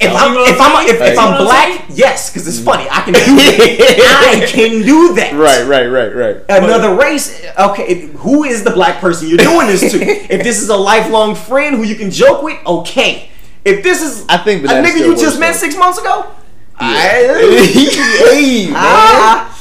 [0.04, 2.88] If You I'm if I'm if, if I'm black, yes, because it's funny.
[2.90, 4.42] I can do that.
[4.44, 5.34] I can do that.
[5.34, 6.44] Right, right, right, right.
[6.50, 7.44] Another race.
[7.60, 10.00] Okay, who is the black person you're doing this to?
[10.00, 13.30] if this is a lifelong friend who you can joke with, okay.
[13.66, 15.60] If this is I think a nigga you just met though.
[15.60, 16.30] six months ago,
[16.80, 18.76] hey, man.
[18.76, 19.58] ah,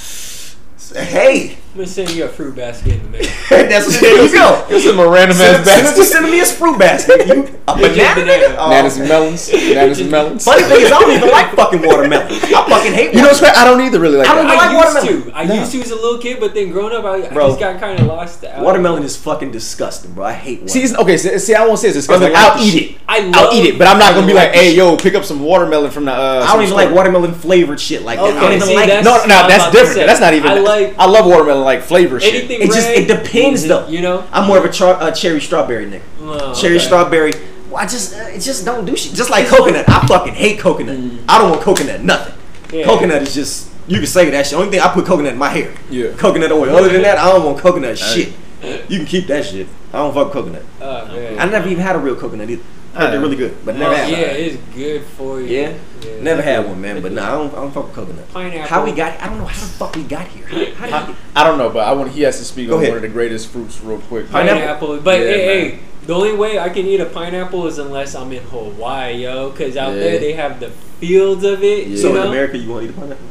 [0.95, 3.23] hey, I'm gonna send you a fruit basket in the mail.
[3.49, 4.67] that's what there you go.
[4.69, 6.05] It's a random Send, ass send, basket.
[6.05, 7.27] send me a fruit basket.
[7.27, 7.33] You,
[7.69, 8.29] a banana, banana.
[8.29, 8.57] nigga?
[8.59, 9.51] Oh, Bananas and melons.
[9.51, 10.45] Bananas and melons.
[10.45, 12.27] Funny thing is, I don't even like fucking watermelon.
[12.31, 12.39] I
[12.69, 13.15] fucking hate.
[13.15, 13.29] You know watermelon.
[13.29, 13.57] what's crazy?
[13.57, 14.57] I don't either really like I don't that.
[14.57, 15.33] like I used watermelon.
[15.33, 15.37] to.
[15.39, 15.55] I No.
[15.55, 17.49] used to as a little kid, but then growing up, I, I Bro.
[17.49, 18.45] just got kind of lost.
[18.45, 18.63] out.
[18.63, 20.27] Watermelon is fucking disgusting, bro.
[20.27, 20.69] I hate watermelon.
[20.69, 22.29] See, it's, okay, see, see, I won't say it's disgusting.
[22.29, 22.99] I don't like I'll eat it.
[23.09, 25.25] I I'll eat it, but I'm not gonna be like like, "Hey, yo, pick up
[25.25, 28.37] some watermelon from the." Uh, I don't even like watermelon flavored shit like that.
[28.37, 30.07] I don't even like that's- No, no, that's different.
[30.07, 30.51] That's not even.
[30.51, 32.35] I like- I love watermelon like flavor shit.
[32.35, 33.87] Anything It just it depends though.
[33.89, 36.03] You know, I'm more of a char- uh, cherry strawberry nigga.
[36.21, 36.85] Oh, cherry okay.
[36.85, 37.33] strawberry.
[37.69, 39.15] Well, I just uh, it just don't do shit.
[39.15, 39.89] Just like coconut.
[39.89, 40.99] I fucking hate coconut.
[41.29, 42.35] I don't want coconut nothing.
[42.73, 42.85] Yeah.
[42.85, 44.59] Coconut is just you can say that shit.
[44.59, 45.75] Only thing I put coconut in my hair.
[45.91, 46.13] Yeah.
[46.17, 46.75] Coconut oil.
[46.77, 48.33] Other than that, I don't want coconut shit.
[48.63, 49.67] You can keep that shit.
[49.93, 50.65] I don't fuck coconut.
[50.81, 51.39] Oh, man.
[51.39, 52.63] I never even had a real coconut either.
[52.95, 54.37] Uh, They're really good, but Oh, never had yeah, one.
[54.37, 55.47] it's good for you.
[55.47, 55.75] Yeah?
[56.03, 56.21] Yeah.
[56.21, 57.01] Never had one, man.
[57.01, 58.29] But nah, I don't, I don't fuck with coconut.
[58.33, 58.69] Pineapple.
[58.69, 59.19] How we got?
[59.21, 60.47] I don't know how the fuck we got here.
[60.47, 61.23] How, how did we get?
[61.35, 62.11] I don't know, but I want.
[62.13, 62.89] He has to speak on ahead.
[62.89, 64.29] one of the greatest fruits real quick.
[64.31, 64.61] Pineapple?
[64.61, 65.01] pineapple.
[65.01, 65.71] But Yeah, hey, man.
[65.71, 69.51] hey, the only way I can eat a pineapple is unless I'm in Hawaii, yo.
[69.51, 70.01] Because out Yeah.
[70.01, 71.87] there they have the fields of it.
[71.89, 71.97] Yeah.
[71.97, 72.27] So You in?
[72.29, 73.27] America, you want to eat a pineapple?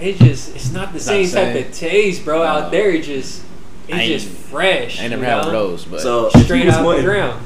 [0.00, 2.38] it just it's not the same the type of taste, bro.
[2.38, 2.44] No.
[2.44, 3.42] Out there, it just
[3.88, 5.00] it's just fresh.
[5.00, 7.44] I ain't never had one of those, but So Straight was out the ground.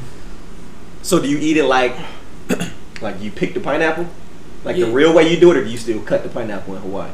[1.04, 1.94] So do you eat it like,
[3.02, 4.06] like you pick the pineapple,
[4.64, 4.86] like Yeah.
[4.86, 7.10] the real way you do it, or do you still cut the pineapple in Hawaii?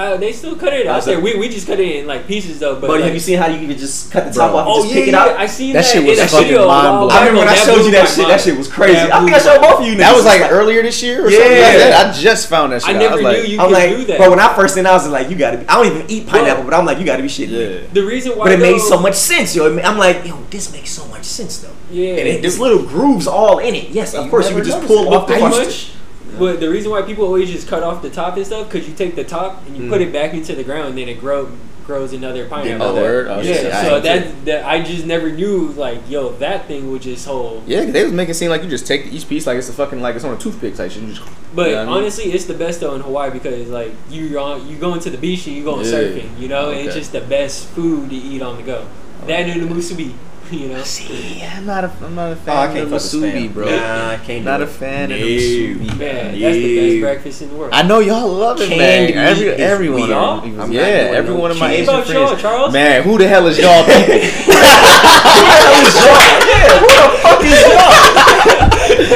[0.00, 1.20] Uh, they still cut it out so- there.
[1.20, 2.74] We, we just cut it in like pieces though.
[2.80, 4.58] But, But, like, have you seen how you can just cut the top Bro.
[4.60, 5.28] off and Oh just yeah, pick it yeah, out?
[5.36, 6.66] I seen That that, shit was in a fucking video.
[6.66, 7.10] mind-blowing.
[7.12, 8.28] I remember when I showed you that my shit.
[8.28, 8.94] That shit was crazy.
[8.94, 9.94] That I think I blew showed both of you.
[9.96, 10.16] that niggas.
[10.16, 11.38] was like It's earlier this year or Yeah.
[11.38, 12.06] something like that.
[12.16, 12.90] I just found that shit.
[12.90, 12.98] I out.
[12.98, 14.18] never was knew like, you I'm could like, do that.
[14.18, 15.58] but when I first seen, I was like, you gotta.
[15.58, 17.74] Be, I don't even eat pineapple, but I'm like, you gotta be shitting me.
[17.82, 17.86] Yeah.
[17.92, 19.68] the reason why But it made so much sense, yo.
[19.80, 21.76] I'm like, yo, this makes so much sense though.
[21.90, 23.90] Yeah, And it, this little grooves all in it.
[23.90, 25.14] Yes, of course you never could just pull it.
[25.14, 25.92] off the pretty much.
[26.38, 28.94] But the reason why people always just cut off the top and stuff, because you
[28.94, 30.06] take the top and you put Mm.
[30.06, 31.48] it back into the ground, and then it grow
[31.86, 32.86] grows another pineapple.
[32.86, 33.26] Oh, word?
[33.26, 36.88] Oh, yeah, shit, I so that that I just never knew like, yo, that thing
[36.92, 37.64] would just hold.
[37.66, 39.68] Yeah, 'cause they was making it seem like you just take each piece like it's
[39.68, 41.02] a fucking like it's on a toothpick type shit.
[41.02, 41.94] You just, But you know what I mean?
[42.04, 45.18] honestly, it's the best though in Hawaii because like you on you go into the
[45.18, 45.90] beach and you going Yeah.
[45.92, 48.82] surfing, you know, and it's just the best food to eat on the go.
[49.26, 50.12] That and the musubi,
[50.58, 50.82] you know.
[50.82, 53.66] See, I'm not a, I'm not a Oh, fan I of can't the musubi, bro.
[53.66, 54.44] Nah, I can't.
[54.44, 54.70] Not do a it.
[54.70, 55.24] fan of No.
[55.24, 55.98] the musubi.
[55.98, 57.72] Man, that's the best breakfast in the world.
[57.72, 59.28] I know y'all love it, Candy man.
[59.28, 60.10] Every, meat is everyone, weird.
[60.12, 60.56] of I'm them.
[60.58, 61.82] not yeah, doing every no one of my candy.
[61.82, 62.42] Asian What about friends.
[62.42, 62.72] y'all, Charles?
[62.72, 65.20] Man, who the hell is y'all people?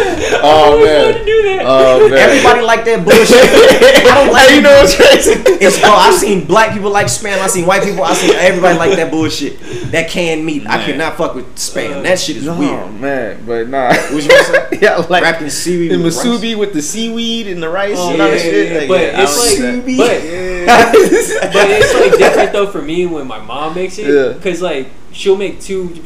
[0.44, 1.14] oh Why man.
[1.14, 1.62] would do that?
[1.64, 2.18] Oh man.
[2.18, 4.04] Everybody like that bullshit.
[4.10, 5.32] I don't like Hey, you know what's crazy?
[5.64, 5.90] It's bro.
[5.90, 7.38] I've seen black people like spam.
[7.38, 8.04] I've seen white people.
[8.04, 9.58] I've seen everybody like that bullshit.
[9.92, 10.62] That canned meat.
[10.66, 10.86] I Man.
[10.86, 11.98] could not fuck with spam.
[11.98, 13.00] Uh, that shit is No, weird.
[13.00, 13.88] man, but nah.
[13.88, 14.68] What you gonna say?
[14.82, 16.56] yeah, like Wrapped in seaweed the with rice?
[16.56, 18.72] with the seaweed and the rice Oh, and all yeah, that shit.
[18.72, 20.20] yeah, Like, but yeah, I it's like- but-
[20.64, 21.50] that.
[21.52, 24.32] but it's like different though for me when my mom makes it Yeah.
[24.32, 26.02] because like she'll make two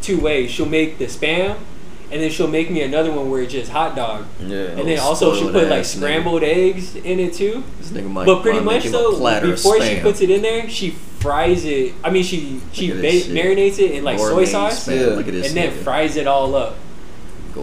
[0.00, 1.56] two ways she'll make the spam
[2.10, 4.56] and then she'll make me another one where it's just hot dog yeah.
[4.58, 5.98] and then also she'll put like ass nigga.
[5.98, 8.98] scrambled eggs in it too This nigga might, but pretty might much make him a
[8.98, 12.60] though platter of before she puts it in there she fries it i mean she
[12.72, 13.00] she ba-
[13.32, 14.86] marinates it in like soy sauce.
[14.86, 15.06] Yeah.
[15.06, 15.48] Look at this.
[15.48, 15.82] and then nigga.
[15.82, 16.76] fries it all up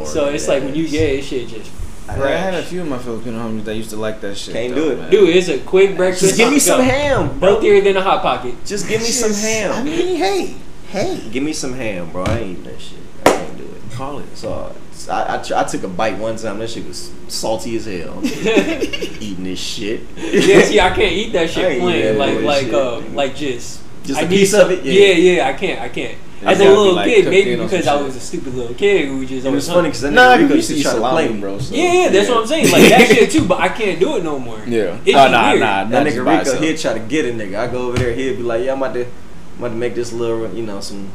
[0.06, 0.92] so it's like when you ass.
[0.92, 1.72] get it, shit just
[2.08, 4.54] I I had a few of my Filipino homies that used to like that shit.
[4.54, 5.00] Can't though, do it.
[5.00, 5.12] man.
[5.12, 6.84] dude it's a quick breakfast Just give me some go.
[6.84, 7.52] ham, bro.
[7.52, 9.72] healthier than a hot pocket Just give me some ham.
[9.72, 10.56] I mean, hey,
[10.88, 11.30] hey.
[11.32, 12.24] Give me some ham, bro.
[12.26, 13.00] I ain't eating that shit.
[13.26, 13.82] I can't do it.
[13.94, 14.36] Call it.
[14.38, 14.76] So
[15.10, 16.60] I, I, tr- I took a bite one time.
[16.60, 18.20] That shit was salty as hell.
[18.26, 20.02] Eating this shit.
[20.18, 22.18] yeah, see, I can't eat that shit plain.
[22.18, 22.74] Like, like, shit.
[22.74, 23.82] uh, like just.
[24.04, 24.84] Just I a need piece some- of it?
[24.84, 25.36] Yeah, Yeah.
[25.36, 26.18] yeah, I can't, I can't.
[26.46, 29.46] As a little like, kid, maybe because I was a stupid little kid who just
[29.46, 29.90] It was funny hungry.
[29.92, 31.40] because that Nah, nigga you Rico used used to to try to play salami, me.
[31.40, 31.60] bro.
[31.60, 31.74] So.
[31.76, 32.70] Yeah, that's what I'm saying.
[32.72, 34.60] Like that shit too, but I can't do it no more.
[34.68, 35.00] Yeah.
[35.06, 35.60] It'd oh, be nah, weird.
[35.62, 37.56] nah, That nigga just by Rico, he'd try to get a nigga.
[37.56, 39.96] I go over there, he'd be like, "Yeah, I'm about to, I'm about to make
[39.96, 41.12] this little, you know, some, like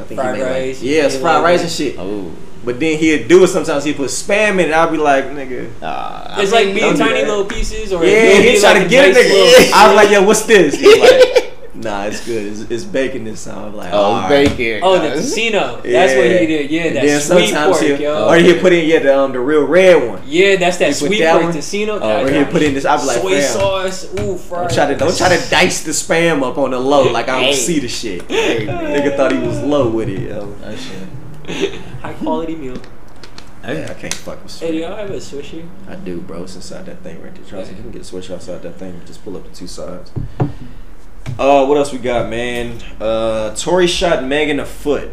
[0.00, 0.80] I think Fried he made rice.
[0.80, 2.30] like, yeah, it's fried like rice and shit." Oh.
[2.64, 3.84] But then he'd do it sometimes.
[3.84, 4.72] He'd put spam in it.
[4.72, 8.04] I'd be like, "Nigga." Uh, It's I like mean, being don't tiny little pieces, or
[8.04, 9.72] Yeah, he'd try like to get a nice nigga.
[9.72, 10.76] I was like, "Yo, what's this?"
[11.78, 12.46] He's like, "Nah, it's good.
[12.46, 14.80] It's, it's bacon this time." I'm like, Oh, "Alright." bacon.
[14.82, 15.20] Oh, the guys.
[15.20, 15.80] casino.
[15.82, 16.70] That's what he did.
[16.70, 18.28] Yeah, And that then sweet sometimes pork, he'll, yo.
[18.28, 20.22] or he'll put in yeah the um the real red one.
[20.26, 21.52] Yeah, that's that You put sweet that pork one?
[21.52, 21.94] casino.
[21.96, 22.84] Oh, that Or he'll put in this.
[22.84, 24.20] I'd be like, soy "Fam, sauce.
[24.20, 24.68] Ooh, fried.
[24.68, 27.36] Don't try to don't try to dice the spam up on the low like I
[27.36, 27.54] don't Hey.
[27.54, 28.26] see the shit.
[28.28, 30.20] Nigga thought he was low with it.
[30.28, 30.52] Yo.
[30.62, 31.74] That shit.
[32.02, 32.76] high quality meal.
[33.64, 34.80] Yeah, I can't fuck with Hey, do spam.
[34.88, 35.68] y'all have a swisher?
[35.88, 36.44] I do, bro.
[36.44, 37.44] It's inside that thing right there.
[37.44, 38.98] Charles, you can get a switch outside that thing.
[39.04, 40.10] Just pull up the two sides.
[41.38, 42.78] Uh, what else we got, man?
[43.00, 45.10] Uh, Tory shot Megan a foot.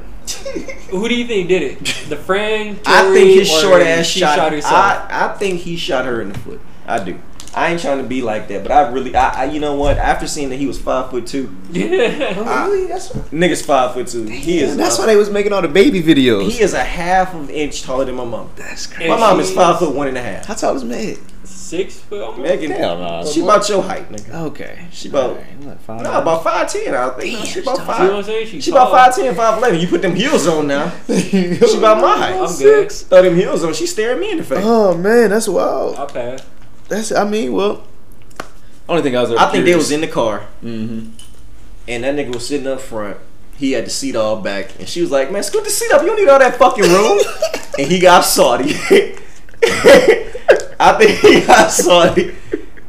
[0.89, 1.85] Who do you think did it?
[2.09, 2.79] The friend?
[2.85, 4.35] I think his short ass shot.
[4.35, 4.73] shot herself.
[4.73, 6.61] I, I think he shot her in the foot.
[6.87, 7.19] I do.
[7.55, 9.97] I ain't trying to be like that, but I really, I, I you know what?
[9.97, 12.65] After seeing that he was five foot two, yeah.
[12.65, 12.87] Really?
[12.87, 14.25] That's what, niggas five foot two.
[14.25, 14.75] He is.
[14.75, 16.49] that's a- why they was making all the baby videos.
[16.51, 18.51] He is a half of an inch taller than my mom.
[18.57, 19.09] That's crazy.
[19.09, 20.45] My mom is she's five foot one and a half.
[20.47, 21.17] How tall is Meg?
[21.65, 22.21] Six foot.
[22.21, 22.41] almost?
[22.41, 23.25] Megan, Hell no.
[23.25, 24.33] she about your height, nigga.
[24.49, 24.87] Okay.
[24.91, 26.93] She about- Alright, like five No, about five ten.
[26.93, 28.25] I think Damn, she about she You know what I'm five.
[28.25, 28.47] saying?
[28.47, 29.79] She's She about five ten, five eleven.
[29.79, 30.91] You put them heels on now.
[31.07, 32.35] She about my height.
[32.35, 32.91] I'm good.
[32.91, 33.73] Throw them heels on.
[33.73, 34.63] She staring me in the face.
[34.63, 35.95] Oh man, that's wild.
[35.95, 36.43] I'll pass.
[36.87, 37.83] That's I mean, well,
[38.87, 39.31] only thing I was.
[39.31, 41.09] I think they was in the car, Mm-hmm.
[41.87, 43.17] and that nigga was sitting up front.
[43.57, 46.01] He had the seat all back, and she was like, "Man, scoot the seat up.
[46.01, 47.19] You don't need all that fucking room."
[47.79, 48.75] and he got salty.
[50.93, 52.35] I think he got salty.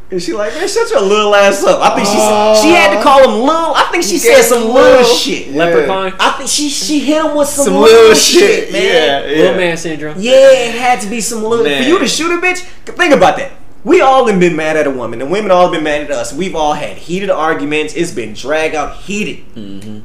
[0.09, 1.81] And she like, man, shut your little ass up.
[1.81, 2.15] I think she
[2.63, 3.75] she had to call him little.
[3.75, 5.05] I think she said some little little.
[5.05, 5.49] shit.
[5.49, 5.65] Yeah.
[5.65, 6.13] Leprechaun.
[6.21, 9.29] I think she she hit him with some, Some little, little shit, shit, man.
[9.29, 9.37] yeah.
[9.43, 10.15] Little man syndrome.
[10.19, 11.65] Yeah, it had to be some little.
[11.65, 11.83] Man.
[11.83, 12.59] For you to shoot a bitch,
[12.95, 13.51] think about that.
[13.83, 16.11] We all have been mad at a woman, and women all have been mad at
[16.13, 16.33] us.
[16.33, 17.95] We've all had heated arguments.
[17.95, 19.45] It's been drag out heated.
[19.57, 20.01] Mm-hmm.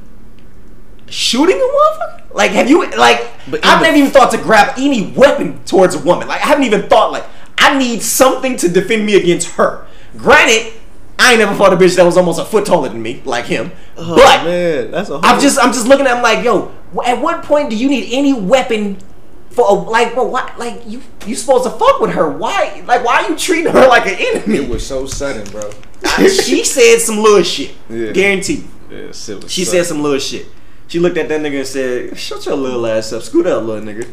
[1.10, 2.34] Shooting a motherfucker?
[2.34, 3.20] Like, have you like?
[3.50, 6.28] But I've the- never even thought to grab any weapon towards a woman.
[6.28, 7.26] Like, I haven't even thought like
[7.62, 9.86] I need something to defend me against her.
[10.18, 10.74] Granted,
[11.20, 13.46] I ain't never fought a bitch that was almost a foot taller than me, like
[13.46, 13.72] him.
[13.98, 15.20] Oh, but man, that's a.
[15.24, 16.72] I'm just I'm just looking at him like, yo,
[17.06, 18.98] at what point do you need any weapon
[19.52, 22.30] for a, like, bro, why, like you you supposed to fuck with her?
[22.30, 24.58] Why, like, why are you treating her like an enemy?
[24.58, 25.70] It was so sudden, bro.
[26.28, 28.12] she said some little shit, Yeah.
[28.12, 28.66] guaranteed.
[28.90, 29.50] Yeah, She sudden.
[29.50, 30.48] said some little shit.
[30.92, 33.82] She looked at that nigga and said, "Shut your little ass up, scoot up, little
[33.82, 34.04] nigga."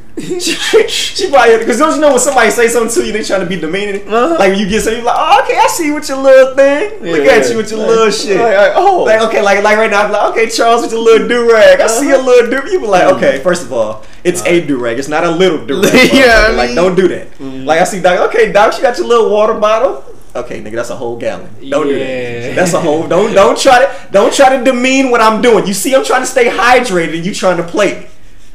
[0.40, 3.40] she, she probably because don't you know when somebody say something to you, they trying
[3.40, 4.06] to be demeaning.
[4.06, 4.36] Uh-huh.
[4.38, 6.54] Like when you get something, you like, "Oh, okay, I see you with your little
[6.54, 7.02] thing.
[7.02, 7.50] Look at yeah.
[7.50, 9.02] you with your Like- little shit." like, like, oh.
[9.02, 11.80] Like okay, like like right now, I'm like, okay, Charles with your little do rag.
[11.80, 12.24] I see a uh-huh.
[12.24, 12.70] little do.
[12.70, 13.16] You be like, mm-hmm.
[13.16, 15.00] okay, first of all, it's a do rag.
[15.00, 16.12] It's not a little do rag.
[16.12, 17.32] Yeah, I like don't do that.
[17.42, 17.66] Mm-hmm.
[17.66, 18.30] Like I see Doc.
[18.30, 20.04] Okay, Doc, you got your little water bottle.
[20.36, 21.48] Okay, nigga, that's a whole gallon.
[21.68, 22.54] Don't do that.
[22.54, 23.06] That's a whole.
[23.08, 25.66] Don't don't try to don't try to demean what I'm doing.
[25.66, 28.06] You see, I'm trying to stay hydrated, and you trying to play me.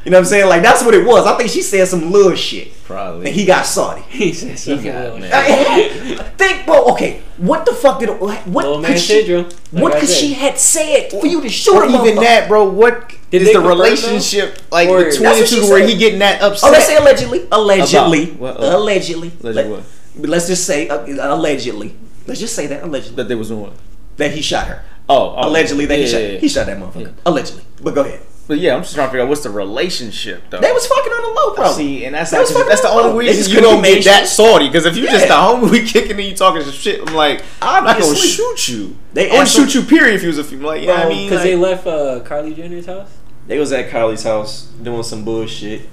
[0.05, 0.49] You know what I'm saying?
[0.49, 1.25] Like that's what it was.
[1.25, 3.27] I think she said some little shit, probably.
[3.27, 4.01] and he got salty.
[4.09, 4.91] He said something.
[4.91, 6.33] got little mad.
[6.37, 6.85] Think, bro.
[6.91, 9.49] Okay, what the fuck did what Little man could she syndrome.
[9.71, 10.17] like what I could said.
[10.17, 12.65] she had said for you to shoot or a even that, bro.
[12.69, 13.83] What Did is the confirm, though?
[13.85, 15.89] relationship like Or- between the two where said.
[15.89, 16.69] he getting that upset?
[16.69, 17.47] Oh, let's say allegedly.
[17.51, 18.23] Allegedly.
[18.31, 18.57] About what?
[18.59, 19.31] Uh, allegedly.
[19.41, 19.83] alleged Let- what?
[20.17, 21.95] But Let's just say uh, allegedly.
[22.27, 23.73] Let's just say that allegedly that they was doing.
[24.17, 24.83] that he shot her.
[25.09, 26.21] Oh, oh, allegedly that yeah, he shot.
[26.21, 26.39] yeah, yeah.
[26.39, 27.01] He shot that motherfucker.
[27.07, 27.11] Yeah.
[27.25, 27.63] Allegedly.
[27.81, 28.21] But go ahead.
[28.45, 30.59] But yeah, I'm just trying to figure out what's the relationship though.
[30.59, 31.73] They was fucking on the low, probably.
[31.99, 34.11] See, and that's They not, that's the only They reason you don't be get that
[34.21, 34.29] patient.
[34.29, 34.67] salty.
[34.67, 35.39] Because if you just the Yeah.
[35.39, 38.97] homie we kicking and you talking some shit, I'm like, I'm not gonna shoot you.
[39.13, 39.81] They I would shoot you.
[39.83, 40.15] Period.
[40.15, 42.19] If you was a female, like, you know what I mean, Because they left uh,
[42.21, 43.09] Carly Jenner's house.
[43.47, 45.87] They was at Kylie's house doing some bullshit.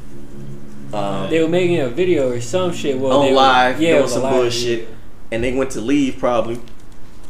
[0.93, 2.99] Um, They were making a video or some shit.
[2.99, 4.87] Well, on they were- live, yeah, doing some live bullshit, video.
[5.33, 6.61] and they went to leave probably,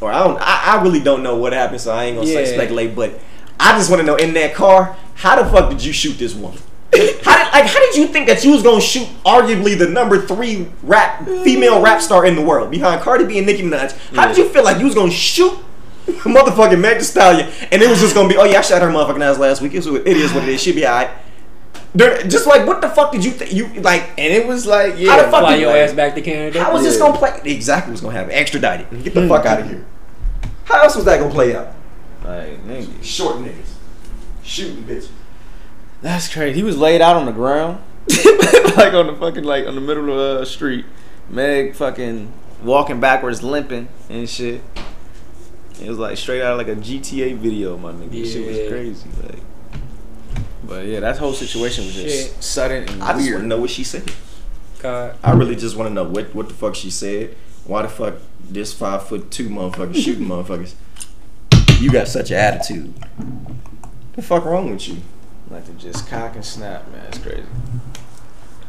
[0.01, 0.39] or I don't.
[0.41, 2.45] I, I really don't know what happened, so I ain't gonna Yeah.
[2.47, 2.95] speculate.
[2.97, 3.19] But
[3.59, 6.35] I just want to know in that car, how the fuck did you shoot this
[6.35, 6.59] woman?
[6.93, 10.21] how did like how did you think that you was gonna shoot arguably the number
[10.27, 13.93] three rap female rap star in the world behind Cardi B and Nicki Minaj?
[14.17, 15.53] How did you feel like you was gonna shoot?
[16.09, 18.89] Motherfucking Meg Thee Stallion, and it was just gonna be, oh yeah, I shot her
[18.89, 19.75] motherfucking ass last week.
[19.75, 20.61] It, was, it is what it is.
[20.63, 21.11] She'll be alright.
[21.95, 23.53] They're- Just like, what the fuck did you think?
[23.53, 25.93] You like, and it was like, yeah, How the fuck Fly you- your like- ass
[25.93, 26.63] back to Canada.
[26.63, 27.41] how was this gonna play?
[27.45, 28.33] Exactly what's gonna happen.
[28.33, 29.05] Extradited.
[29.05, 29.29] Get the hmm.
[29.29, 29.85] fuck out of here.
[30.65, 31.75] How else was that gonna play out?
[32.25, 33.75] like, nigga, Short niggas.
[34.43, 35.09] Shooting bitches.
[36.03, 36.59] that's crazy.
[36.59, 37.83] He was laid out on the ground.
[38.77, 40.85] like on the fucking like on the middle of a street.
[41.29, 44.63] Meg fucking walking backwards, limping and shit.
[45.81, 48.11] It was like straight out of like a GTA video, my nigga.
[48.11, 49.09] This shit was crazy.
[49.23, 49.43] Like,
[50.71, 52.43] but yeah, that whole situation was just Shit.
[52.45, 53.41] sudden and I just want weird.
[53.41, 54.11] to know what she said.
[54.81, 55.19] God.
[55.23, 57.37] I really just want to know what what the fuck she said.
[57.65, 58.15] Why the fuck
[58.49, 60.75] this five foot two motherfucker shooting motherfuckers?
[61.81, 62.95] You got such an attitude.
[62.97, 64.99] What the fuck wrong with you?
[65.51, 67.05] Like to just cock and snap, man.
[67.07, 67.43] It's crazy.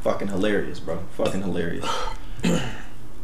[0.02, 1.04] Fucking hilarious, bro.
[1.18, 1.86] Fucking hilarious.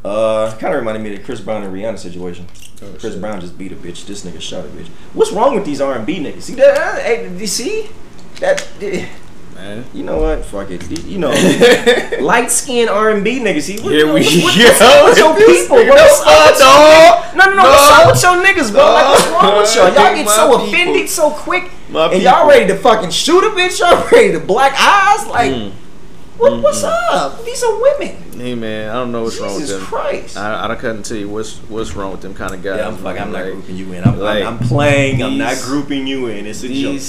[0.06, 2.46] Uh, kind of reminded me of the Chris Brown and Rihanna situation.
[2.82, 3.20] Oh, Chris shit.
[3.20, 4.06] Brown just beat a bitch.
[4.06, 4.88] This nigga shot a bitch.
[5.13, 6.44] What's wrong with these R and B niggas?
[6.44, 7.02] See that?
[7.02, 7.90] Hey, you see
[8.39, 8.67] that?
[9.56, 9.86] Man.
[9.91, 10.45] You know what?
[10.45, 10.88] Fuck it.
[11.06, 11.30] You know,
[12.21, 13.63] light skinned R and B niggas.
[13.63, 15.04] See, what, Here we what, what, go.
[15.04, 15.78] what's your people?
[15.78, 17.63] What's no, up with no, No, no, no.
[17.63, 18.86] What's up with your niggas, bro?
[18.86, 19.88] Like, what's wrong with y'all?
[19.88, 20.67] Y'all get so people.
[20.67, 23.80] offended so quick, My and y'all ready to fucking shoot a bitch.
[23.80, 25.28] Y'all ready to black eyes?
[25.28, 25.71] Like, Mm.
[26.38, 27.43] what, what's up?
[27.43, 28.15] These are women.
[28.38, 29.88] Hey man, I don't know what's wrong with Jesus them.
[29.88, 30.38] Christ.
[30.38, 32.78] I, I don't couldn't tell you what's what's wrong with them kind of guys.
[32.78, 34.04] Yeah, I'm like, I'm not grouping you in.
[34.04, 35.23] I'm, like, I'm, I'm playing.
[35.23, 36.45] I'm not grouping you in.
[36.45, 37.02] It's a joke.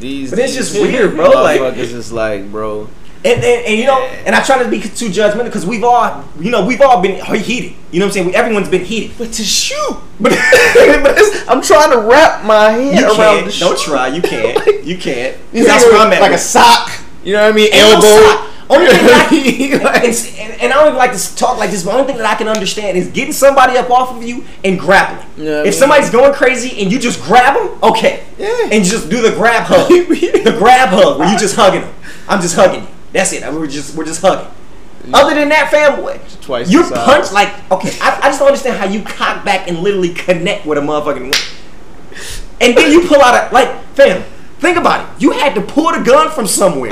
[0.00, 2.88] These, these, But it's these just weird, bro, like- motherfuckers is like, bro.
[3.22, 6.24] And, and, and you know, and I try to be too judgmental because we've all,
[6.40, 7.74] you know, we've all been heated.
[7.92, 8.26] You know what I'm saying?
[8.28, 9.18] We, everyone's been heated.
[9.18, 13.46] But to shoot, But, but it's, I'm trying to wrap my head you around can't.
[13.52, 13.90] the Don't shoot.
[13.90, 14.08] try.
[14.08, 14.84] You can't.
[14.86, 15.36] You can't.
[15.52, 16.22] That's think where I'm at.
[16.22, 16.90] Like a sock.
[17.22, 17.66] You know what I mean?
[17.74, 18.49] Ain't no Elbow.
[18.70, 19.32] Oh, sock.
[19.32, 21.82] Only thing that I, and, and, and I don't even like to talk like this,
[21.82, 24.44] but the only thing that I can understand is getting somebody up off of you
[24.64, 25.46] and grappling.
[25.46, 28.24] I if mean- somebody's going crazy and you just grab them, okay.
[28.38, 28.68] Yeah.
[28.70, 29.88] And just do the grab hug.
[29.88, 31.94] the grab hug where you just hugging them.
[32.28, 32.88] I'm just hugging you.
[33.12, 33.42] That's it.
[33.52, 34.50] We're just we're just hugging.
[35.02, 35.14] Mm.
[35.14, 37.90] Other than that, family, Twice you punch like okay.
[38.00, 41.34] I, I just don't understand how you cock back and literally connect with a motherfucking,
[42.60, 44.22] and then you pull out a like fam.
[44.58, 45.22] Think about it.
[45.22, 46.90] You had to pull the gun from somewhere.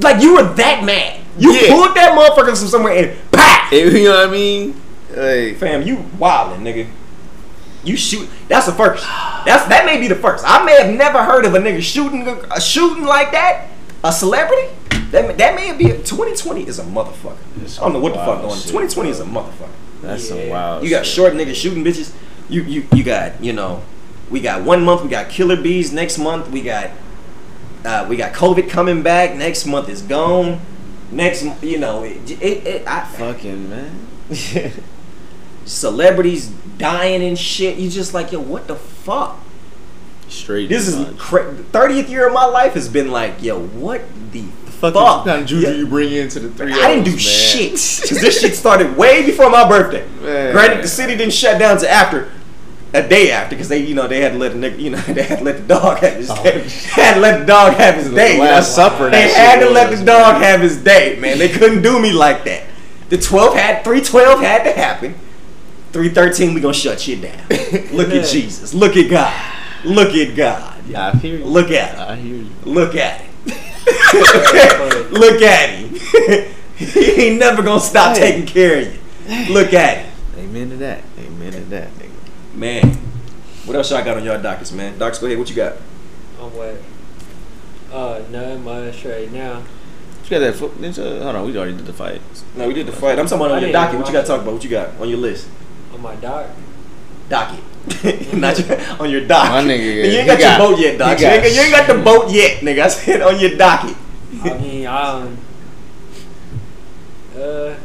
[0.00, 1.20] Like you were that mad.
[1.38, 1.70] You Yeah.
[1.74, 3.68] pulled that motherfucker from somewhere and pah.
[3.72, 4.80] You know what I mean?
[5.10, 6.86] Like, Fam, you wildin', nigga.
[7.82, 8.28] You shoot.
[8.48, 9.02] That's the first.
[9.44, 10.44] That's that may be the first.
[10.46, 13.68] I may have never heard of a nigga shooting a shooting like that.
[14.02, 14.68] A celebrity.
[15.10, 15.84] That may, that may be.
[15.88, 17.36] 2020 is a motherfucker.
[17.62, 18.50] It's I don't know what the fuck going.
[18.52, 18.56] on.
[18.56, 19.68] shit, 2020 is a motherfucker.
[20.02, 20.36] that's Yeah.
[20.40, 20.84] some wild.
[20.84, 21.14] You got shit.
[21.14, 22.12] short niggas shooting bitches.
[22.48, 23.82] You you you got you know.
[24.30, 25.02] We got one month.
[25.02, 25.92] We got killer bees.
[25.92, 26.90] Next month we got.
[27.84, 29.34] Uh, we got COVID coming back.
[29.36, 30.60] Next month is gone.
[31.10, 34.08] Next, you know, it, it, it I, fucking man.
[35.64, 37.76] celebrities dying and shit.
[37.78, 39.38] You just like, yo, what the fuck?
[40.28, 40.68] Straight.
[40.68, 41.06] This is
[41.70, 44.94] thirtieth year of my life has been like, yo, what the fuck?
[44.94, 45.74] What kind of juju Yeah.
[45.74, 46.72] you bring into the three?
[46.72, 47.18] I didn't do man.
[47.18, 47.70] shit
[48.02, 50.06] because this shit started way before my birthday.
[50.22, 50.52] Man.
[50.52, 52.32] Granted, the city didn't shut down to after
[52.94, 54.98] a day after because they, you know, they had to let the nigga, you know,
[55.08, 56.42] they had to let the dog have his oh.
[56.42, 56.66] day.
[56.92, 58.36] had to let the dog have his day.
[58.36, 58.62] You?
[58.62, 61.38] Supper, They had to let the dog have his day, man.
[61.38, 62.64] They couldn't do me like that.
[63.10, 65.14] The twelve had three twelve had to happen.
[65.92, 67.38] Three thirteen, we gonna shut shit down.
[67.92, 68.20] Look Yeah.
[68.20, 68.72] at Jesus.
[68.72, 69.52] Look at God.
[69.84, 70.74] Look at God.
[70.88, 71.44] Yeah, I hear you.
[71.44, 72.00] Look at him.
[72.00, 72.50] I hear you.
[72.64, 73.30] Look at him.
[75.12, 76.54] Look at him.
[76.76, 78.32] he ain't never gonna stop Hey.
[78.32, 79.52] taking care of you.
[79.54, 80.12] Look at him.
[80.38, 81.02] Amen to that.
[81.18, 81.88] Amen to that.
[82.54, 82.96] Man.
[83.64, 84.98] What else y'all got on y'all dockets, man?
[84.98, 85.38] Docs, go ahead.
[85.38, 85.74] What you got?
[86.40, 86.76] On what?
[87.92, 89.62] Uh, nothing much right now.
[90.24, 90.80] You got that foot?
[90.80, 92.20] didn't Hold on, we already did the fight.
[92.56, 93.18] No, we did the fight.
[93.18, 93.98] I'm talking about I on your didn't docket.
[93.98, 94.54] What you got to talk about?
[94.54, 95.48] What you got on your list?
[95.92, 96.46] On my dock.
[97.28, 97.60] Docket.
[98.34, 99.50] Not your, on your dock.
[99.50, 101.20] My nigga, you ain't got, got- your boat yet, Doc.
[101.20, 102.82] You ain't, got got, you ain't got the boat yet, nigga.
[102.82, 103.96] I said on your docket.
[104.42, 105.38] I mean, I don't.
[107.36, 107.76] Uh, the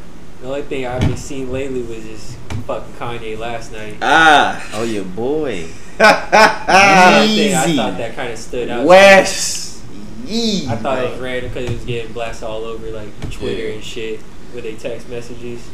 [0.50, 3.98] only thing I've been seeing lately was just fucking Kanye last night.
[4.02, 4.68] Ah.
[4.74, 5.68] Oh, your boy.
[6.00, 7.76] I, think, I Easy.
[7.76, 8.86] thought that kind of stood out.
[8.86, 9.84] West.
[10.28, 10.68] Easy.
[10.70, 13.74] I thought it was random because it was getting blasted all over like Twitter Yeah.
[13.76, 14.20] and shit
[14.54, 15.68] with their text messages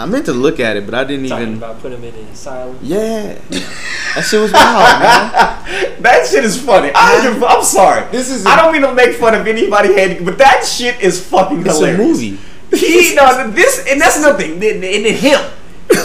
[0.00, 1.58] I meant to look at it, but I didn't even talking even.
[1.58, 2.78] about putting him in an asylum.
[2.82, 3.38] Yeah.
[4.16, 6.02] That shit was wild, man.
[6.02, 6.90] that shit is funny.
[6.94, 8.10] I, I'm sorry.
[8.10, 11.60] This is I don't mean to make fun of anybody but that shit is fucking
[11.66, 12.38] It's a movie.
[12.72, 14.60] He no this and that's nothing.
[14.60, 14.74] thing.
[14.74, 15.40] And then him,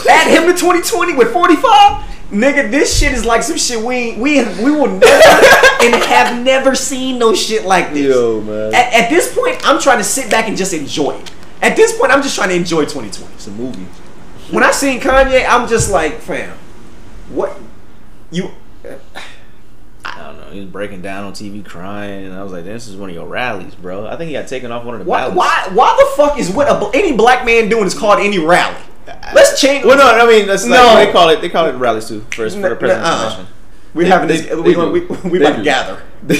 [0.09, 2.07] add him to 2020 with 45.
[2.31, 5.05] Nigga, this shit is like some shit we we we will never
[5.81, 8.07] and have never seen no shit like this.
[8.15, 8.73] Yo, man.
[8.73, 11.31] At, at this point, I'm trying to sit back and just enjoy it.
[11.61, 13.33] At this point, I'm just trying to enjoy 2020.
[13.33, 13.85] It's a movie.
[14.49, 16.57] When I seen Kanye, I'm just like, fam,
[17.29, 17.57] what
[18.31, 18.51] you?
[20.51, 20.53] I.
[20.53, 23.15] He was breaking down on TV crying, and I was like, "This is one of
[23.15, 25.37] your rallies, bro." I think he got taken off one of the Why, ballots.
[25.37, 28.77] why, why the fuck is what a, any black man doing is called any rally?
[29.33, 29.85] Let's change.
[29.85, 30.95] Well, no, I mean that's like, No.
[31.03, 31.41] they call it.
[31.41, 32.21] They call it rallies too.
[32.35, 33.45] First for the president's uh-uh.
[33.93, 34.45] We're having this.
[34.45, 36.01] they we gonna, we, we They about to gather.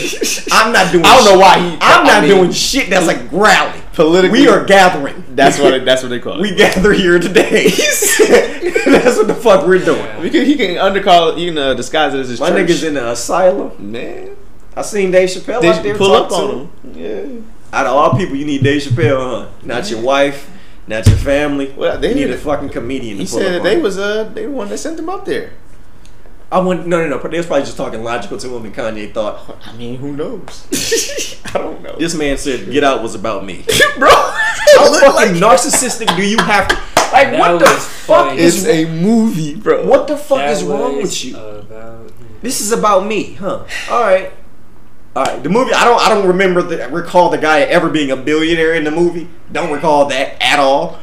[0.53, 1.03] I'm not doing.
[1.05, 3.80] I don't know why he- I'm I not mean- doing shit that's like rally.
[3.93, 5.23] Politically, we are gathering.
[5.35, 6.41] That's what it, that's what they call it.
[6.41, 7.63] we gather here today.
[8.85, 10.19] that's what the fuck we're doing.
[10.21, 12.69] We can, he can undercall you can uh, disguise it as his My church.
[12.69, 13.91] niggas in the asylum.
[13.91, 14.35] man.
[14.75, 16.71] I seen Dave Chappelle They out there pull up on him.
[16.95, 17.41] Yeah.
[17.77, 19.49] Out of all people, you need Dave Chappelle, huh?
[19.63, 20.49] Not your wife,
[20.87, 21.71] not your family.
[21.71, 23.17] Well, they you need need a a- fucking comedian.
[23.17, 25.09] He pull said up that on they was uh they the one that sent him
[25.09, 25.51] up there.
[26.51, 27.29] I want no, no, no.
[27.29, 30.67] They was probably just talking logical to him, and Kanye thought I mean, who knows?
[31.45, 31.95] I don't know.
[31.97, 33.63] this man said "Get Out" was about me.
[33.97, 36.75] bro, How fucking narcissistic do you have to?
[37.11, 38.41] Like, That what the fuck funny.
[38.41, 39.85] it's is a movie, bro.
[39.85, 41.35] what the fuck That is wrong with you?
[41.37, 42.11] About
[42.41, 43.65] This is about me, huh?
[43.89, 44.31] All right,
[45.15, 45.43] all right.
[45.43, 45.73] The movie.
[45.73, 46.01] I don't.
[46.01, 46.61] I don't remember.
[46.61, 49.27] The, recall the guy ever being a billionaire in the movie.
[49.51, 50.99] Don't recall that at all.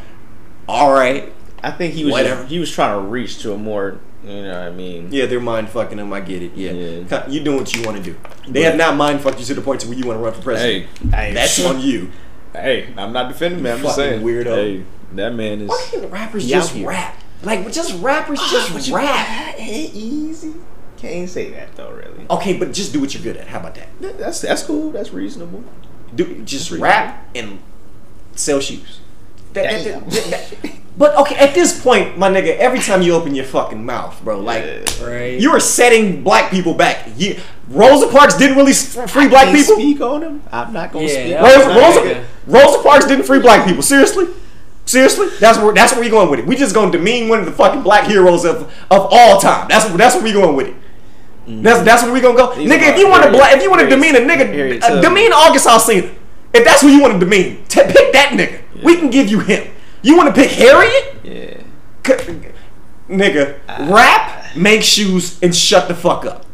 [0.68, 1.32] All right.
[1.62, 2.44] I think he was Whatever.
[2.46, 5.40] he was trying to reach to a more, you know, what I mean, Yeah, they're
[5.40, 6.12] mind fucking him.
[6.12, 6.52] I get it.
[6.54, 7.28] Yeah, Yeah.
[7.28, 8.16] you doing what you want to do.
[8.48, 10.32] They have not mind fucked you to the point to where you want to run
[10.34, 10.86] for president.
[11.14, 12.10] hey, That's on you.
[12.52, 13.76] Hey, I'm not defending man.
[13.76, 14.44] I'm just saying, weirdo.
[14.54, 15.68] Hey, that man is.
[15.68, 16.88] Why can't rappers just here.
[16.88, 17.16] rap?
[17.42, 19.54] Like, just rappers Ah, just rap.
[19.58, 20.54] Ain't easy.
[20.96, 22.26] Can't say that though, really.
[22.28, 23.46] Okay, but just do what you're good at.
[23.46, 23.88] How about that?
[24.18, 24.90] That's that's cool.
[24.90, 25.62] That's reasonable.
[26.14, 27.60] Do just Pretty rap and
[28.34, 28.98] sell shoes.
[29.62, 30.08] That- that- Damn.
[30.30, 30.30] that-
[30.62, 34.20] that- but okay, at this point, my nigga, every time you open your fucking mouth,
[34.24, 34.64] bro, like
[35.04, 35.38] right.
[35.38, 37.06] you are setting black people back.
[37.16, 37.36] You,
[37.70, 39.74] Rosa Parks didn't really s- free black people.
[39.76, 40.42] speak on him.
[40.50, 41.36] I'm not gonna Yeah, speak.
[41.36, 41.68] on Rosa, him.
[41.68, 42.24] not Rosa.
[42.66, 43.82] Rosa Parks didn't free black people.
[43.82, 44.26] Seriously,
[44.86, 46.46] seriously, that's where that's where we going with it.
[46.46, 49.66] We just gonna demean one of the fucking black heroes of of all time.
[49.68, 50.74] That's that's where we going with it.
[51.46, 52.88] That's that's where we gonna go, He's nigga.
[52.92, 54.88] If you want to Harriet- black, if you want to demean a nigga, Harriet uh,
[54.88, 55.02] Tubman.
[55.04, 56.10] demean August Alsina.
[56.52, 58.58] If that's who you want to demean, t- pick that nigga.
[58.82, 59.72] We can give you him.
[60.02, 61.16] You want to pick Harriet?
[61.24, 61.60] Yeah.
[62.06, 62.40] C-
[63.08, 63.88] nigga, ah.
[63.90, 66.46] rap, make shoes, and shut the fuck up.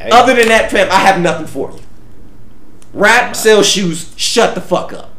[0.00, 1.80] Hey, Other than that, fam, I have nothing for you.
[2.92, 5.10] Rap, sell shoes, shut the fuck up.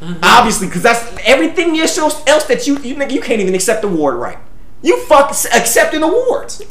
[0.00, 0.18] Mm-hmm.
[0.22, 1.96] Obviously, because that's everything else
[2.26, 4.38] else that you you nigga, you can't even accept the award right.
[4.82, 6.62] You fuck s- accepting awards.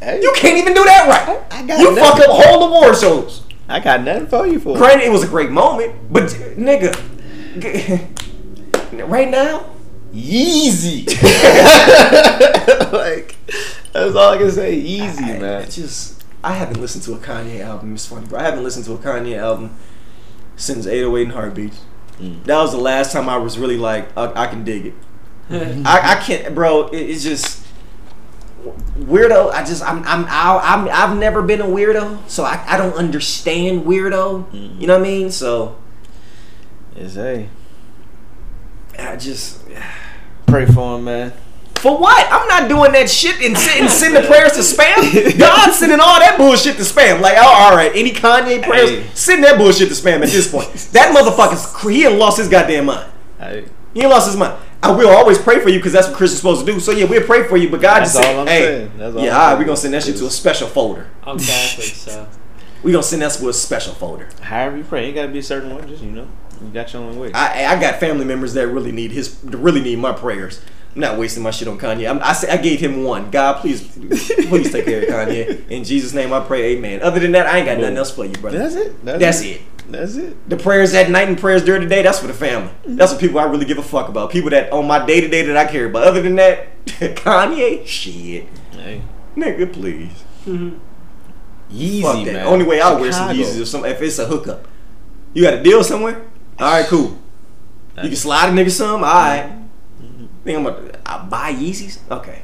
[0.00, 1.42] hey, You can't even do that right.
[1.50, 2.30] I got You fuck nothing.
[2.30, 3.42] up whole award shows.
[3.68, 4.76] I got nothing for you for.
[4.76, 6.24] Granted, it was a great moment, but
[6.56, 6.94] nigga,
[7.60, 8.08] g-
[8.92, 9.72] right now,
[10.12, 11.06] Easy.
[12.92, 13.36] like
[13.92, 14.74] that's all I can say.
[14.74, 15.62] Easy, I, man.
[15.62, 17.94] It's just I haven't listened to a Kanye album.
[17.94, 18.38] It's funny, bro.
[18.38, 19.74] I haven't listened to a Kanye album
[20.56, 21.80] since 808 and Heartbeats.
[22.18, 22.44] Mm.
[22.44, 24.94] That was the last time I was really like, I, I can dig it.
[25.50, 26.88] I, I can't, bro.
[26.88, 27.66] It, it's just
[28.98, 29.50] weirdo.
[29.50, 32.94] I just I'm I'm I, I'm I've never been a weirdo, so I, I don't
[32.94, 34.50] understand weirdo.
[34.50, 34.78] Mm.
[34.78, 35.30] You know what I mean?
[35.30, 35.78] So
[36.94, 37.48] Yes, hey.
[39.02, 39.60] I just
[40.46, 41.32] Pray for him, man.
[41.76, 42.26] for what?
[42.30, 45.38] I'm not doing that shit and sending sending prayers to spam.
[45.38, 47.20] God's sending all that bullshit to spam.
[47.20, 49.06] Like, oh, all right, any Kanye prayers, Hey.
[49.14, 50.68] send that bullshit to spam at this point.
[50.92, 53.10] That motherfucker's he done lost his goddamn mind.
[53.38, 54.60] Hey, He done lost his mind.
[54.84, 56.80] I will always pray for you because that's what Christians supposed to do.
[56.80, 58.92] So yeah, we'll pray for you, but God That's just said, I'm hey, saying.
[58.98, 61.08] That's all yeah, I'm all right, we're gonna send that shit to a special folder.
[61.22, 62.28] I'm Catholic, so
[62.82, 64.28] We gonna send that to a special folder.
[64.40, 65.86] however you pray, ain't gotta be a certain one.
[65.88, 66.26] Just you know,
[66.64, 67.32] you got your own way.
[67.32, 70.60] I I got family members that really need his really need my prayers.
[70.94, 72.08] I'm not wasting my shit on Kanye.
[72.08, 73.30] I'm, I say I gave him one.
[73.30, 73.80] God, please,
[74.48, 75.66] please take care of Kanye.
[75.70, 77.02] In Jesus' name, I pray, Amen.
[77.02, 78.58] Other than that, I ain't got nothing else for you, brother.
[78.58, 79.02] That's it.
[79.04, 79.62] That's it.
[79.88, 80.48] That's it.
[80.50, 82.68] The prayers at night and prayers during the day, that's for the family.
[82.68, 82.96] Mm-hmm.
[82.96, 84.30] That's what people I really give a fuck about.
[84.30, 86.04] People that on my day to day that I care about.
[86.04, 88.46] Other than that, Kanye, shit.
[88.72, 89.02] Hey,
[89.34, 90.24] Nigga, please.
[90.44, 90.78] Mm-hmm.
[91.70, 92.32] easy, Fuck that.
[92.34, 92.46] man.
[92.46, 93.48] Only way I'll wear some Chicago.
[93.48, 94.68] Yeezys if, some, if it's a hookup.
[95.32, 96.22] You got a deal somewhere?
[96.62, 97.18] All right, cool.
[97.96, 99.02] You can slide a nigga some?
[99.02, 99.52] All right.
[100.44, 101.98] Think I'm gonna I buy Yeezys?
[102.10, 102.42] Okay.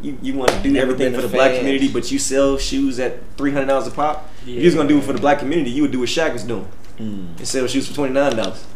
[0.00, 2.98] You, you want to do Never everything for the black community, but you sell shoes
[2.98, 4.30] at three hundred dollars a pop.
[4.42, 6.32] If you was gonna do it for the black community, you would do what Shaq
[6.32, 6.66] was doing
[6.98, 7.38] Mm.
[7.38, 8.66] and sell shoes for twenty nine dollars.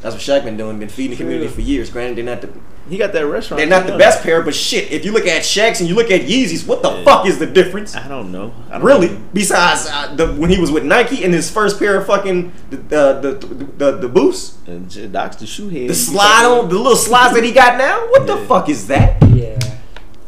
[0.00, 0.78] That's what Shaq been doing.
[0.78, 1.54] Been feeding the community True.
[1.56, 1.90] for years.
[1.90, 2.50] Granted, they're not the
[2.88, 3.58] He got that restaurant.
[3.58, 3.98] they're not the going.
[3.98, 6.82] best pair, but shit, if you look at Shaq's and you look at Yeezys, what
[6.82, 7.04] the Yeah.
[7.04, 7.96] fuck is the difference?
[7.96, 8.54] I don't know.
[8.70, 9.08] I don't Really?
[9.08, 9.18] know.
[9.34, 12.76] Besides uh, the when he was with Nike and his first pair of fucking the
[12.96, 15.90] uh, the, the the the boosts, And J- Doc's the shoe head.
[15.90, 17.98] the slide on the little slides that he got now.
[18.10, 19.20] What the fuck is that?
[19.34, 19.58] yeah.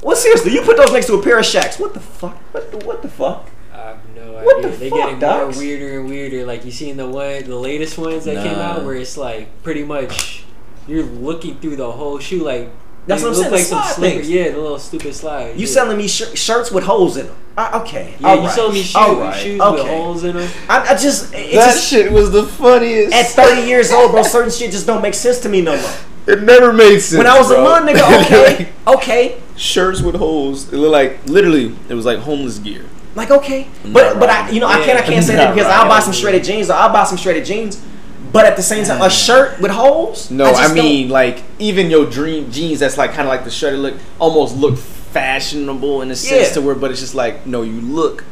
[0.02, 1.78] Well, seriously, you put those next to a pair of Shaqs.
[1.78, 2.34] What the fuck?
[2.52, 3.48] What the what the fuck?
[3.80, 4.70] I have no idea.
[4.70, 6.44] The They're fuck, getting more weirder and weirder.
[6.44, 9.84] Like you seen the one, the latest ones that came out, where it's like pretty
[9.84, 10.44] much
[10.86, 12.42] you're looking through the whole shoe.
[12.44, 12.70] Like
[13.06, 14.20] That's what I'm saying, like the some slide slipper.
[14.22, 15.52] Yeah, the little stupid slide.
[15.56, 15.72] You yeah.
[15.72, 17.36] selling me shir- shirts with holes in them?
[17.56, 18.50] Uh, okay, Yeah, all you right.
[18.54, 19.74] selling me shoes, all right, shoes okay.
[19.74, 20.50] with holes in them.
[20.68, 23.12] I, I just it That just shit was the funniest.
[23.14, 24.22] at 30 years old, bro.
[24.22, 25.90] Certain shit just don't make sense to me no more.
[26.26, 27.18] it never made sense.
[27.18, 27.60] When I was bro.
[27.60, 29.42] a little nigga, okay, okay.
[29.56, 30.72] Shirts with holes.
[30.72, 31.74] It looked like literally.
[31.88, 32.84] It was like homeless gear.
[33.14, 35.66] Like okay, Not but but I you know I can't I can't say that because
[35.70, 35.78] right.
[35.80, 37.82] I'll buy some shredded jeans or I'll buy some shredded jeans,
[38.32, 40.30] But at the same time, a shirt with holes?
[40.30, 43.50] No, I, don't- mean like even your dream jeans that's like kind of like the
[43.50, 46.54] shirt look almost look fashionable in a sense Yeah.
[46.54, 48.24] to where, but it's just like no, you look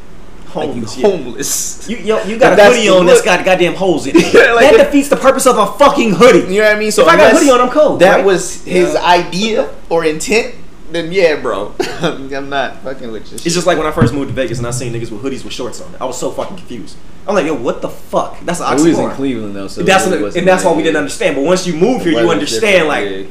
[0.47, 0.97] homeless.
[0.97, 1.17] like you yeah.
[1.17, 1.89] homeless.
[1.89, 4.33] You, yo, you got a hoodie on that's got goddamn holes in it.
[4.35, 6.53] Yeah, like that defeats the purpose of a fucking hoodie.
[6.55, 6.93] You know what I mean?
[6.93, 8.25] So If I got a hoodie on, I'm cold, That right?
[8.25, 10.55] was his idea or intent.
[10.91, 13.35] Then yeah, bro, I'm not fucking with you.
[13.37, 15.45] It's just like when I first moved to Vegas and I seen niggas with hoodies
[15.45, 15.95] with shorts on.
[16.01, 16.97] I was so fucking confused.
[17.27, 18.41] I'm like, yo, what the fuck?
[18.41, 19.11] That's an we was in.
[19.11, 21.37] Cleveland though, so That's it what, wasn't and that's why we didn't understand.
[21.37, 23.31] But once you move here, you understand like different,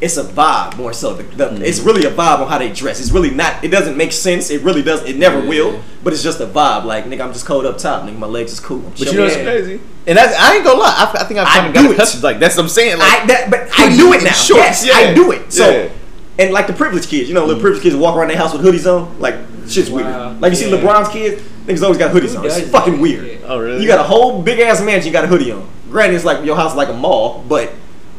[0.00, 1.14] it's a vibe more so.
[1.14, 1.62] The, the, Mm-hmm.
[1.62, 3.00] It's really a vibe on how they dress.
[3.00, 3.62] It's really not.
[3.64, 4.50] It doesn't make sense.
[4.50, 5.02] It really does.
[5.04, 5.48] It never Yeah.
[5.48, 5.82] will.
[6.04, 6.84] But it's just a vibe.
[6.84, 8.02] Like nigga, I'm just cold up top.
[8.04, 8.78] Nigga, my legs is cool.
[8.78, 9.16] I'm But you chilling.
[9.18, 9.42] know what's Yeah.
[9.44, 9.80] crazy?
[10.06, 10.94] And that's I ain't gonna lie.
[11.14, 11.94] I, I think I've I kind of do got it.
[11.94, 12.22] accustomed.
[12.24, 12.98] Like that's what I'm saying.
[12.98, 14.32] Like I that, but I do it now.
[14.32, 15.52] shorts, yes, I do it.
[15.52, 15.90] So.
[16.38, 16.44] Yeah.
[16.44, 17.62] And like the privileged kids, you know, little mm.
[17.62, 19.18] privileged kids walk around their house with hoodies on.
[19.20, 19.34] Like
[19.68, 19.96] shit's Wow.
[19.96, 20.40] weird.
[20.40, 22.46] Like you see LeBron's kids, niggas always got hoodies Who on.
[22.46, 23.02] It's fucking that?
[23.02, 23.26] weird.
[23.26, 23.36] Yeah.
[23.46, 23.82] oh really?
[23.82, 25.68] You got a whole big ass mansion, you got a hoodie on.
[25.90, 27.64] Granted, it's like your house is like a mall, but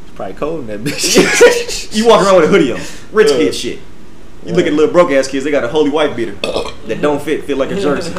[0.05, 1.95] it's probably cold in that bitch.
[1.95, 2.79] you walk around with a hoodie on.
[3.11, 3.37] Rich Yeah.
[3.37, 3.79] kid shit.
[4.45, 6.33] You look at little broke ass kids, they got a holy white beater
[6.87, 8.11] that don't fit, feel like a jersey.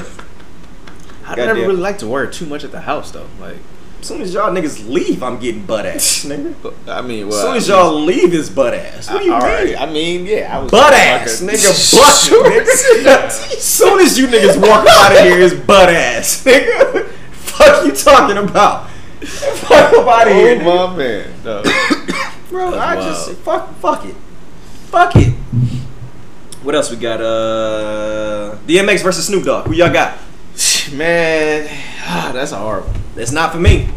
[1.26, 1.56] I never Goddamn.
[1.68, 3.26] really like to wear too much at the house though.
[3.40, 3.56] Like
[4.00, 6.72] As soon as y'all niggas leave, I'm getting butt ass, nigga.
[6.88, 9.10] I mean, As soon as y'all leave, it's butt ass.
[9.10, 9.40] What do you mean?
[9.42, 9.80] right.
[9.80, 11.92] I mean, yeah, I was Butt like ass, a- nigga.
[11.98, 13.26] Butt, nigga.
[13.26, 17.08] As soon as you niggas walk out of here, it's butt ass, nigga.
[17.30, 18.88] Fuck you talking about?
[19.20, 20.88] Fuck up out of here, Oh nigga.
[20.90, 21.62] my man, no.
[22.48, 22.70] bro.
[22.70, 23.02] That's I wild.
[23.06, 24.14] just fuck, fuck it,
[24.86, 25.34] fuck it.
[26.62, 27.20] What else we got?
[27.20, 29.66] Uh, DMX versus Snoop Dogg.
[29.66, 30.16] Who y'all got?
[30.94, 31.68] man,
[32.06, 32.90] ah, that's horrible.
[33.14, 33.88] That's not for me.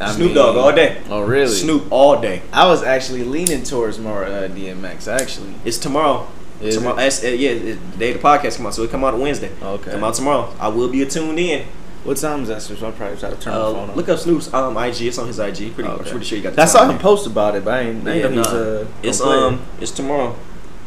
[0.00, 1.00] I Snoop mean- Dogg all day.
[1.10, 1.50] Oh really?
[1.52, 2.42] Snoop all day.
[2.52, 5.54] I was actually leaning towards more uh, DMX actually.
[5.64, 6.28] It's tomorrow.
[6.60, 6.96] Is tomorrow.
[6.98, 7.06] it?
[7.06, 9.20] it's- uh, yeah, it, the day the podcast come out, so it come out on
[9.20, 9.50] Wednesday.
[9.62, 9.90] Okay.
[9.92, 10.54] Come out tomorrow.
[10.60, 11.66] I will be tuned in.
[12.04, 12.62] What time is that?
[12.62, 13.96] So I'll probably try to turn my Uh, phone on.
[13.96, 15.02] look up Snoop's um, IG.
[15.02, 15.74] It's on his IG.
[15.74, 16.10] Pretty, I'm Okay.
[16.10, 16.54] pretty sure you got.
[16.54, 16.90] The I saw time.
[16.92, 18.06] him post about it, but I ain't.
[18.08, 18.58] I Yeah, know he's nah.
[18.58, 18.86] uh.
[19.02, 20.36] It's gonna um, it's tomorrow.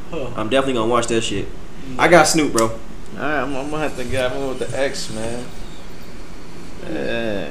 [0.09, 0.27] Huh.
[0.37, 1.47] I'm definitely gonna watch that shit.
[1.99, 2.67] I got Snoop, bro.
[2.69, 2.77] All
[3.17, 5.45] right, I'm, I'm gonna have to get one with the X, man.
[6.89, 7.49] Yeah.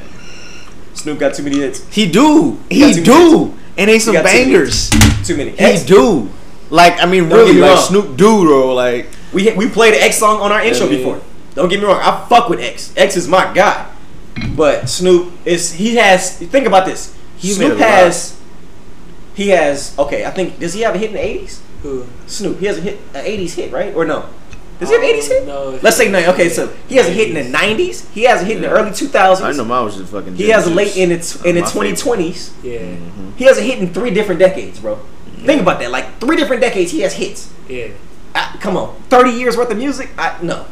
[1.00, 1.86] Snoop got too many hits.
[1.94, 2.58] He do.
[2.68, 3.54] He He too do.
[3.78, 4.90] And ain't some got too many bangers.
[5.24, 5.50] Too many.
[5.52, 6.28] He X, do.
[6.68, 7.86] Like I mean, Don't really, get me like wrong.
[7.86, 8.74] Snoop do, bro.
[8.74, 10.98] Like we we played the X song on our intro Yeah, yeah.
[10.98, 11.20] before.
[11.54, 12.00] Don't get me wrong.
[12.00, 12.92] I fuck with X.
[12.96, 13.90] X is my guy.
[14.56, 16.36] But Snoop is he has.
[16.36, 17.16] Think about this.
[17.36, 18.40] He's made Snoop a has.
[19.34, 19.98] He has.
[19.98, 21.60] Okay, I think does he have a hit in the '80s?
[21.82, 22.06] Who?
[22.26, 22.58] Snoop.
[22.60, 23.94] He has a hit, an '80s hit, right?
[23.94, 24.28] Or no?
[24.80, 25.46] Does he have an '80s hit?
[25.46, 25.78] No.
[25.82, 26.18] Let's say no.
[26.32, 28.10] Okay, so he has a hit in the '90s.
[28.12, 29.42] He has a hit in the early 2000s.
[29.42, 30.34] I know mine was just fucking.
[30.36, 31.96] He has a late in its in the My favorite.
[31.98, 32.50] 2020s.
[32.64, 32.78] Yeah.
[32.80, 33.30] Mm-hmm.
[33.36, 34.96] He has a hit in three different decades, bro.
[35.44, 35.90] Think about that.
[35.90, 37.52] Like three different decades, he has hits.
[37.68, 37.88] Yeah.
[38.34, 40.10] Ah, come on, 30 years worth of music?
[40.16, 40.66] I no.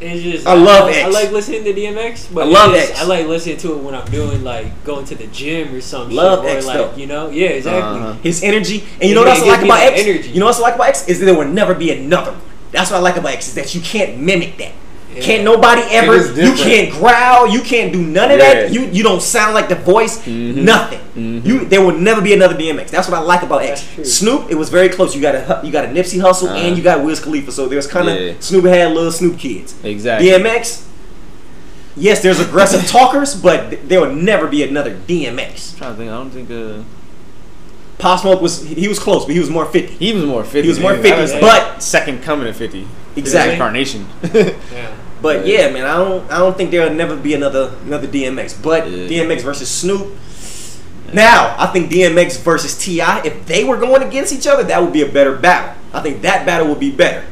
[0.00, 1.14] It's just I love I, X.
[1.14, 3.00] like listening to DMX, but I love just- X.
[3.00, 6.16] I like listening to it when I'm doing like going to the gym or something.
[6.16, 6.96] Love shit, or X, like though.
[6.96, 8.00] you know, yeah, exactly.
[8.00, 8.12] Uh-huh.
[8.14, 10.00] His energy, and you know Yeah, what else I like about X?
[10.00, 10.28] energy.
[10.30, 12.32] You know what else I like about X is that there will never be another
[12.32, 12.40] one.
[12.72, 14.72] That's what I like about X is that you can't mimic that.
[15.14, 15.20] Yeah.
[15.22, 16.16] Can't nobody ever.
[16.40, 17.46] You can't growl.
[17.46, 18.54] You can't do none of Yeah.
[18.54, 18.72] that.
[18.72, 20.18] You you don't sound like the voice.
[20.20, 20.56] Mhm.
[20.64, 21.00] Nothing.
[21.14, 21.44] Mhm.
[21.46, 22.90] You there will never be another DMX.
[22.90, 23.84] That's what I like about X.
[24.04, 25.14] Snoop, it was very close.
[25.14, 26.54] You got a you got a Nipsey Hussle Uh-huh.
[26.56, 27.52] and you got Wiz Khalifa.
[27.52, 28.32] So there's kind of Yeah.
[28.40, 29.74] Snoop had little Snoop kids.
[29.84, 30.30] Exactly.
[30.30, 30.78] DMX.
[31.94, 35.72] Yes, there's aggressive talkers, but there will never be another DMX.
[35.74, 36.10] I'm trying to think.
[36.10, 36.50] I don't think.
[36.50, 36.82] Uh,
[38.02, 39.94] Pop Smoke was he was close, but he was more 50.
[39.94, 40.62] he was more fifty.
[40.62, 42.86] He was more 50, was but- second coming at fifty.
[43.16, 43.54] Exactly.
[43.54, 44.06] Incarnation.
[44.34, 44.94] Yeah.
[45.22, 48.60] But yeah, man, I don't I don't think there'll never be another another DMX.
[48.60, 49.06] But Yeah.
[49.22, 50.08] DMX versus Snoop.
[51.12, 54.92] Now, I think DMX versus T.I, if they were going against each other, that would
[54.92, 55.74] be a better battle.
[55.92, 57.24] I think that battle would be better.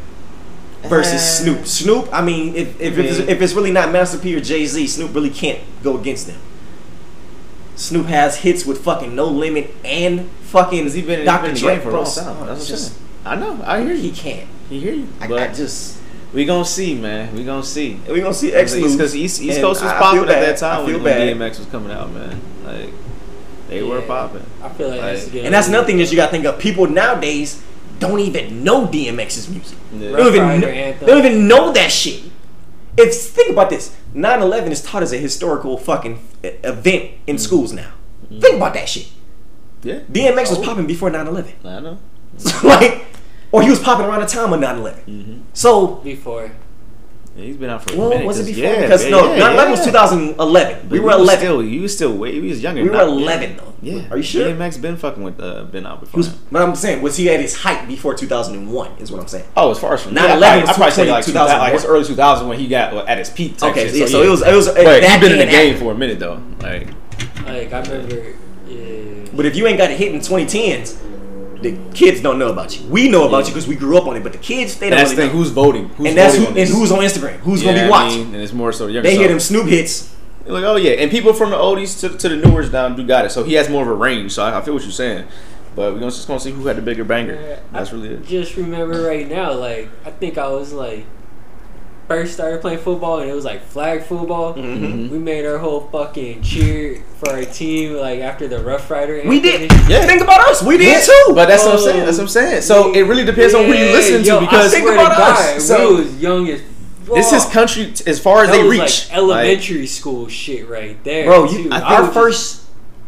[0.83, 1.67] Versus Uh, Snoop.
[1.67, 4.37] Snoop, I mean, if if, I if, it's, mean- if it's really not Master P
[4.37, 6.39] or Jay Z, Snoop really can't go against them.
[7.75, 11.49] Snoop has hits with fucking No Limit and fucking Has he been, Dr.
[11.49, 11.61] Dr.
[11.61, 12.03] Dre Game for a bro.
[12.03, 12.47] long time?
[12.47, 13.63] That's I'm Just- I know.
[13.65, 14.49] I hear He can't.
[14.69, 15.09] He hear you.
[15.21, 15.99] But I just
[16.33, 17.35] we gonna see, man.
[17.35, 18.01] We gonna see.
[18.09, 20.59] we gonna see X because East, East and Coast was I- I popping at that
[20.59, 21.19] time when, bad.
[21.19, 22.41] when DMX was coming out, man.
[22.65, 22.93] Like
[23.69, 24.45] they were popping.
[24.63, 25.45] I feel like, that's Like- good.
[25.45, 26.59] And that's another thing that you gotta think of.
[26.59, 27.61] People nowadays
[27.99, 29.77] don't even know DMX's music.
[29.93, 29.99] Yeah.
[29.99, 32.23] They don't even know, they don't even know that shit.
[32.97, 37.41] If think about this, 9/11 is taught as a historical fucking event in mm.
[37.41, 37.93] schools now.
[38.29, 39.09] Think about that shit.
[39.83, 41.65] Yeah, DMX was Oh, popping before 9/11.
[41.65, 41.99] I know.
[42.39, 43.07] So like,
[43.53, 45.05] or he was popping around the time of 9/11.
[45.07, 45.41] Mm-hmm.
[45.53, 46.51] So before.
[47.37, 48.27] Yeah, he's been out for a well, minute.
[48.27, 48.63] was it before?
[48.65, 50.79] Yeah, because man, no, yeah, 9/11 was 2011.
[50.83, 51.39] But we were 11.
[51.39, 52.41] Still, you was still way.
[52.41, 52.83] We was younger.
[52.83, 53.73] we were not- 11 though.
[53.83, 54.03] Yeah.
[54.11, 54.47] Are you sure?
[54.53, 56.19] DMX been fucking with uh, been out He before.
[56.19, 58.91] was, but I'm saying, was he at his height before 2001?
[58.99, 59.47] Is what I'm saying.
[59.57, 61.25] Oh, as far as from 9/11 yeah, I probably, was I probably say like 2001.
[61.25, 63.63] 2000, like his early 2000 when he got at his peak.
[63.63, 64.27] Okay, shit, yeah, so yeah.
[64.27, 65.85] it was it was But he's been in the game after.
[65.85, 66.43] for a minute though.
[66.61, 66.89] Like
[67.47, 68.35] Like I remember,
[68.69, 69.20] yeah.
[69.41, 70.99] But if you ain't got a hit in 2010s,
[71.63, 72.87] the kids don't know about you.
[72.89, 74.91] We know about you because we grew up on it, but the kids they And
[74.93, 75.27] don't that's the thing.
[75.29, 75.33] know.
[75.33, 75.89] Who's voting?
[75.89, 77.37] Who's and that's voting who, and who's on Instagram.
[77.39, 79.09] Who's Yeah, gonna be I mean, and it's more so the younger.
[79.09, 80.15] they hear them Snoop hits.
[80.45, 83.25] Like, oh yeah, and people from the oldies to, to the newers down do got
[83.25, 83.31] it.
[83.31, 84.33] So he has more of a range.
[84.33, 85.27] So I, I feel what you're saying,
[85.75, 87.35] but we're gonna just gonna see who had the bigger banger.
[87.41, 88.27] Yeah, That's I really it.
[88.27, 91.07] Just remember right now, like I think I was like
[92.11, 94.53] first started playing football and it was like flag football.
[94.55, 95.11] Mhm.
[95.11, 99.23] We made our whole fucking cheer for our team like after the Rough Rider.
[99.25, 99.71] We did.
[99.71, 99.89] anthem.
[99.89, 100.07] Yeah.
[100.07, 100.61] Think about us.
[100.61, 101.35] We did Yeah, too.
[101.37, 102.05] But that's what I'm saying.
[102.05, 102.63] That's what I'm saying.
[102.63, 104.99] So it really depends on who you Yeah, listen yo, to because I swear Think
[104.99, 105.55] to about God, us.
[105.55, 106.61] we So- was young as
[107.15, 108.81] this is country t- as far as That they was reach.
[108.81, 112.61] like Like, elementary school shit right there, Bro, you, I our was first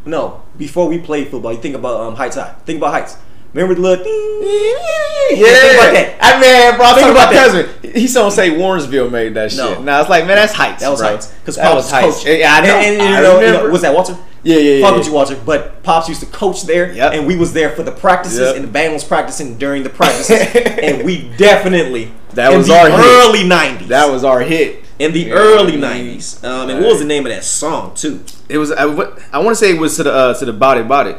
[0.06, 1.52] no before we played football.
[1.52, 2.54] You think about um, Heights High.
[2.66, 3.16] Think about Heights.
[3.54, 6.16] Remember the little yeah, about that.
[6.20, 7.52] I mean, bro, I'm Think about about that.
[7.82, 7.92] cousin.
[7.94, 9.74] He saw say Warrensville made that No.
[9.74, 9.82] shit.
[9.82, 10.80] Nah, it's like man, that's heights.
[10.82, 11.10] That was bro.
[11.10, 12.24] Heights because Pops was heights.
[12.24, 12.74] Yeah, I know.
[12.76, 13.66] And, and, you I know, you remember.
[13.68, 14.16] know, was that Walter?
[14.42, 14.86] yeah, yeah, yeah.
[14.86, 15.36] Fuck with you, Walter.
[15.44, 17.12] But Pops used to coach there, Yep.
[17.12, 18.56] and we was there for the practices, Yep.
[18.56, 20.38] and the band was practicing during the practices,
[20.82, 22.98] and we definitely That was our hit.
[22.98, 23.88] early '90s.
[23.88, 24.78] That was our hit.
[24.98, 25.32] in the Yeah.
[25.34, 26.42] early '90s.
[26.44, 26.80] Um, and Right.
[26.80, 28.20] what was the name of that song too?
[28.48, 28.70] It was.
[28.72, 28.84] I,
[29.32, 31.14] I want to say it was to the uh, to the body body,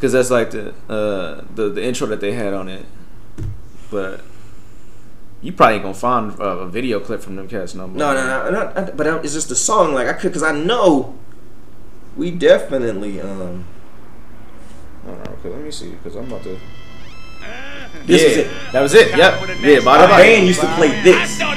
[0.00, 2.86] because that's like the uh, the the intro that they had on it.
[3.90, 4.22] But
[5.42, 7.98] you probably ain't gonna find uh, a video clip from them cats no more.
[7.98, 9.92] No, no, no, no, no, but it's just a song.
[9.92, 11.18] Like I could, cause I know
[12.16, 13.20] we definitely.
[13.20, 13.66] um
[15.04, 16.58] No, no, okay, let me see, because I'm about to.
[18.06, 18.48] This yeah, was it.
[18.72, 19.16] That was it.
[19.16, 19.60] Yep.
[19.60, 20.22] Yeah, body Our body.
[20.22, 21.40] band used to play this.
[21.40, 21.56] Like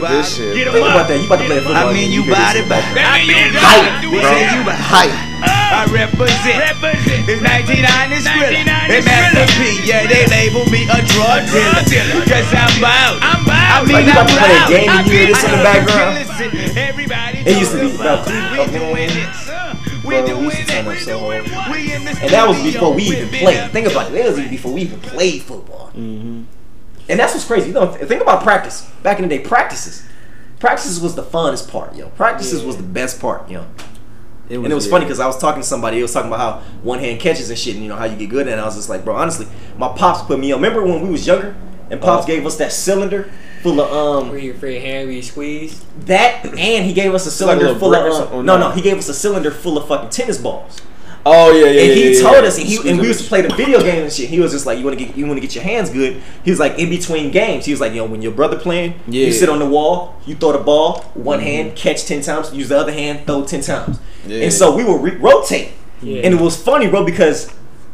[0.00, 0.54] this shit.
[0.54, 1.18] Think about that.
[1.20, 1.76] You about to play football.
[1.76, 2.38] I mean, you hear this.
[2.38, 4.20] body by I mean, you hype, do You
[4.64, 5.27] by hype.
[5.42, 6.64] I represent.
[7.28, 8.88] It's 1990 Skrilla.
[8.88, 12.24] And Master P, yeah, they label me a drug dealer.
[12.26, 13.18] Cause I'm bout.
[13.22, 15.44] I'm I mean, Like, you I'm about to play a game and you hear this
[15.44, 16.18] in the background?
[17.46, 19.28] It used to be about three- doing it.
[20.02, 20.92] Bro, we used to turn it.
[20.92, 21.44] up so hard.
[21.70, 23.70] We in the And that was before we we even played.
[23.72, 24.14] Think about it.
[24.14, 25.90] That was even before we even played football.
[25.94, 26.46] And
[27.08, 27.68] that's what's crazy.
[27.68, 28.82] You know, think about practice.
[29.02, 30.06] Back in the day, practices.
[30.58, 32.08] Practices was the funnest part, yo.
[32.10, 33.64] Practices was the best part, yo.
[34.50, 35.96] And it was funny because I was talking to somebody.
[35.96, 38.16] He was talking about how one hand catches and shit, and you know how you
[38.16, 38.48] get good at.
[38.48, 38.52] it.
[38.52, 39.46] And I was just like, bro, honestly,
[39.76, 40.60] my pops put me on.
[40.60, 41.54] Remember when we was younger,
[41.90, 42.26] and pops Oh.
[42.26, 43.30] gave us that cylinder
[43.62, 45.84] full of um Where your free hand be squeezed.
[46.06, 48.68] that, and he gave us a like a cylinder full of um, no, no?
[48.68, 50.80] no, he gave us a cylinder full of fucking tennis balls.
[51.30, 51.80] Oh yeah, yeah.
[51.82, 52.48] and yeah, he yeah, told yeah.
[52.48, 54.28] us, and, he, and we used to play the video game and shit.
[54.30, 56.22] He was just like, "You want to get, you want to get your hands good."
[56.44, 59.26] He was like, in between games, he was like, "Yo, when your brother playing, Yeah.
[59.26, 62.68] you sit on the wall, you throw the ball, one hand catch ten times, use
[62.70, 64.44] the other hand, throw ten times." Yeah.
[64.44, 65.72] And so we would re- rotate,
[66.02, 66.22] Yeah.
[66.24, 67.50] and it was funny, bro, because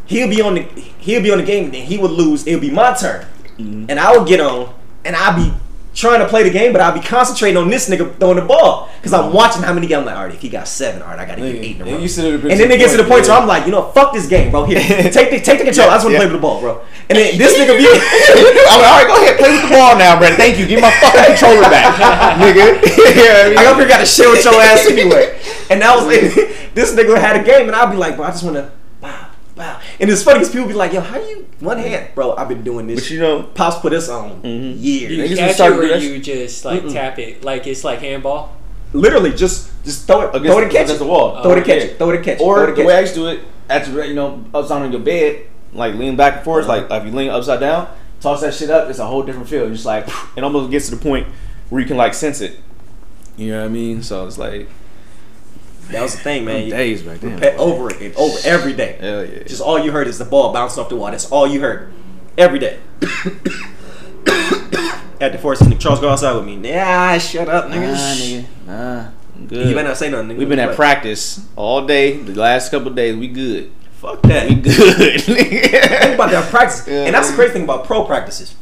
[0.07, 0.63] he'll be on the
[0.99, 2.47] he'll be on the game, and then he would lose.
[2.47, 3.27] It'll be my turn,
[3.59, 3.87] Mm-hmm.
[3.89, 4.73] and I would get on,
[5.05, 5.53] and I'd be.
[5.95, 8.91] Trying to play the game, but I'll be concentrating on this nigga throwing the ball
[8.99, 9.87] because I'm watching how many.
[9.87, 10.01] Games.
[10.01, 11.83] I'm like, all right, if he got seven, all right, I gotta get eight in
[11.83, 12.03] a and row.
[12.03, 13.71] you sit at the And then it gets to the point where I'm like, you
[13.71, 14.65] know, fuck this game, bro.
[14.65, 14.81] Here,
[15.15, 15.89] take the take the control.
[15.91, 16.19] I just want to Yeah.
[16.19, 16.83] play with the ball, bro.
[17.09, 19.97] And then this nigga be I'm like, all right, go ahead, play with the ball
[19.97, 20.37] now, Brandon.
[20.37, 20.67] Thank you.
[20.67, 21.95] Give my fucking controller back,
[22.43, 22.75] nigga.
[23.15, 25.39] yeah, I up here got to shit with your ass anyway.
[25.71, 26.07] And that was
[26.75, 28.73] this nigga had a game, and I'd be like, bro, I just want to
[29.57, 29.81] wow, wow.
[30.01, 32.35] And it's funny because people be like, yo, how you one hand, bro?
[32.37, 33.01] I've been doing this.
[33.01, 35.13] But you know, Pops put us on years.
[35.13, 37.67] You Niggas just catch it started or doing that you just like tap it like
[37.67, 38.57] it's like handball.
[38.93, 40.99] Literally, just just throw it, against, throw it and catch against it.
[40.99, 41.43] the wall.
[41.43, 41.75] Throw it and Yeah.
[41.75, 41.99] catch it.
[41.99, 42.39] Throw it and catch it.
[42.39, 44.45] throw Or it and the catch way I used to do it, at you know,
[44.55, 46.81] upside on your bed, like lean back and forth, Uh-huh.
[46.83, 47.89] like, like if you lean upside down,
[48.21, 49.69] toss that shit up, it's a whole different feel.
[49.69, 51.27] Just like it almost gets to the point
[51.71, 52.61] where you can like sense it.
[53.37, 54.03] You know what I mean?
[54.03, 54.69] So it's like
[55.91, 56.69] That was the thing, man.
[56.71, 57.43] days back then.
[57.59, 58.97] Over it and over every day.
[59.01, 59.43] Hell yeah.
[59.45, 61.11] Just all you heard is the ball bouncing off the wall.
[61.11, 61.93] That's all you heard.
[62.39, 62.79] Every day.
[65.21, 66.57] At the force, nigga, Charles go outside with me.
[66.57, 67.95] Nah, shut up, Nah, nigga.
[67.95, 68.45] nigga.
[68.67, 69.69] Nah, I'm good.
[69.69, 70.39] You better not say nothing, nigga.
[70.39, 72.17] We've been at practice all day.
[72.19, 73.71] The last couple days, we good.
[73.93, 74.49] Fuck that.
[74.49, 75.21] We good.
[75.23, 76.87] Think about that practice.
[76.89, 78.55] Yeah, and that's the crazy thing about pro practices.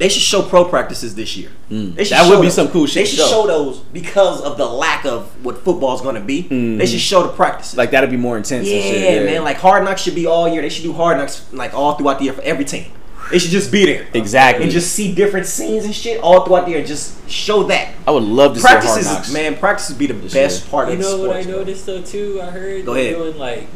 [0.00, 1.50] They should show pro practices this year.
[1.70, 1.94] Mm.
[1.94, 2.54] They That would be those.
[2.54, 3.28] some cool shit They should show.
[3.28, 6.40] show those because of the lack of what football's going to be.
[6.42, 7.10] They should mm.
[7.10, 7.76] show the practices.
[7.76, 8.66] like that'd be more intense.
[8.66, 9.44] yeah, and shit, man.
[9.44, 10.62] Like hard knocks should be all year.
[10.62, 12.90] They should do hard knocks like all throughout the year for every team.
[13.30, 14.08] They should just be there.
[14.14, 14.64] Exactly.
[14.64, 17.94] And just see different scenes and shit all throughout the year and just show that.
[18.08, 19.32] I would love to see hard Practices, knocks.
[19.32, 20.70] man, practices be the This best year.
[20.70, 21.56] part You of the know what I sports, bro.
[21.58, 22.40] noticed though too?
[22.42, 23.16] I heard Go they're ahead.
[23.16, 23.68] doing like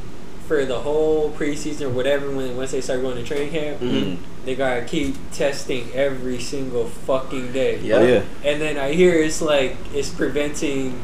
[0.47, 4.17] for the whole preseason or whatever when once they start going to training camp, Mhm.
[4.45, 7.79] they gotta keep testing every single fucking day.
[7.83, 7.97] Yeah.
[7.97, 8.23] Oh, yeah.
[8.45, 11.01] And then I hear it's like it's preventing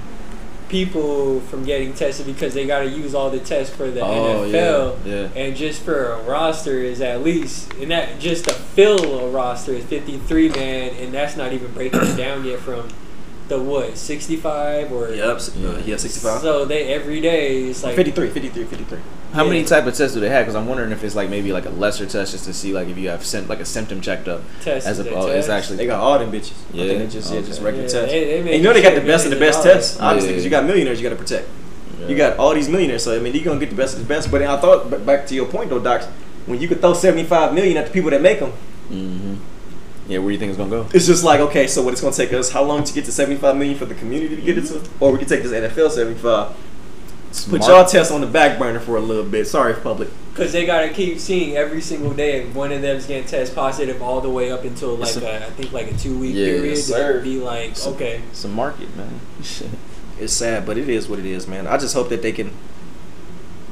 [0.69, 4.99] people from getting tested because they gotta use all the tests for the Oh, NFL.
[5.05, 5.29] yeah, yeah.
[5.43, 9.73] And just for a roster is at least and that just to fill a roster
[9.73, 12.87] is fifty three man and that's not even breaking it down yet from
[13.49, 15.37] the what sixty five or Yep.
[15.37, 16.41] s- uh, yeah, 65.
[16.41, 18.99] So they every day it's like 53, 53, 53.
[19.33, 20.45] How many type of tests do they have?
[20.45, 22.89] Because I'm wondering if it's like maybe like a lesser test just to see like
[22.89, 24.43] if you have sym- like a symptom checked up.
[24.63, 26.53] Test as a a oh, it's actually They got all them bitches.
[26.73, 26.85] Yeah?
[26.85, 28.13] I think they just, yeah, just regular Yeah, tests.
[28.13, 30.03] they- they and you know they got the best of the best of tests, dollars.
[30.09, 30.33] obviously, Yeah.
[30.33, 31.49] because you got millionaires you got to protect.
[32.01, 32.07] Yeah.
[32.09, 34.07] You got all these millionaires, so I mean, you're gonna get the best of the
[34.13, 34.31] best.
[34.31, 36.03] But I thought, but back to your point though, Doc,
[36.47, 38.53] when you could throw 75 million at the people that make them,
[38.91, 39.35] Mm-hmm.
[40.09, 40.87] Yeah, where do you think it's gonna go?
[40.93, 42.51] it's just like, okay, so what it's gonna take us?
[42.51, 45.13] How long to get to 75 million for the community to get it to, or
[45.13, 46.49] we can take this NFL 75.
[47.31, 47.63] Put Smart.
[47.67, 49.47] y'all tests on the back burner for a little bit.
[49.47, 50.09] Sorry, public.
[50.33, 54.03] Because they gotta keep seeing every single day if one of them's getting test positive
[54.03, 56.35] all the way up until like It's a- a, I think like a two week
[56.35, 56.65] Yeah, period.
[56.77, 57.21] yes, sir.
[57.23, 59.21] Be like, It's a- okay, It's a market, man.
[60.21, 61.67] It's sad, but it is what it is, man.
[61.67, 62.51] I just hope that they can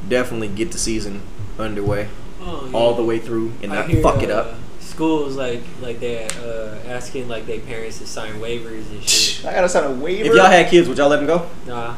[0.09, 1.21] definitely get the season
[1.59, 2.09] underway
[2.41, 4.55] oh, all the way through and not hear, fuck it uh, up.
[4.81, 9.45] Schools like like they uh, asking like their parents to sign waivers and shit.
[9.45, 10.25] I gotta sign a waiver.
[10.31, 11.49] If y'all had kids, would y'all let them go?
[11.67, 11.97] Nah,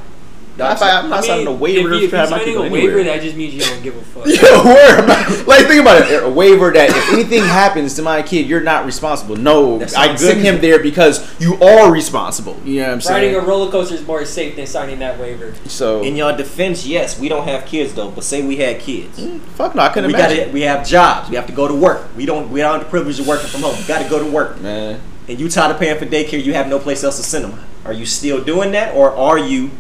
[0.61, 2.45] If I, I'm not I signing a waiver If, you, if you're have my kid
[2.45, 2.97] signing go a anywhere.
[2.97, 4.27] waiver, that just means you don't give a fuck.
[4.27, 5.07] Yeah, word.
[5.09, 5.47] man.
[5.47, 6.23] Like think about it.
[6.23, 9.37] A waiver that if anything happens to my kid, you're not responsible.
[9.37, 12.59] No, That I sounds send him there because you are responsible.
[12.65, 13.35] You know what I'm saying?
[13.35, 15.55] Riding a roller coaster is more safe than signing that waiver.
[15.67, 19.19] so In y'all defense, yes, we don't have kids though, but say we had kids.
[19.19, 20.45] Mm, fuck no, I couldn't We imagine.
[20.47, 21.31] got we have jobs.
[21.31, 22.09] We have to go to work.
[22.17, 23.77] We don't we don't have the privilege of working from home.
[23.79, 24.61] We got to go to work.
[24.61, 27.45] Man, And you tired of paying for daycare, you have no place else to send
[27.45, 27.59] them.
[27.85, 29.71] Are you still doing that, or are you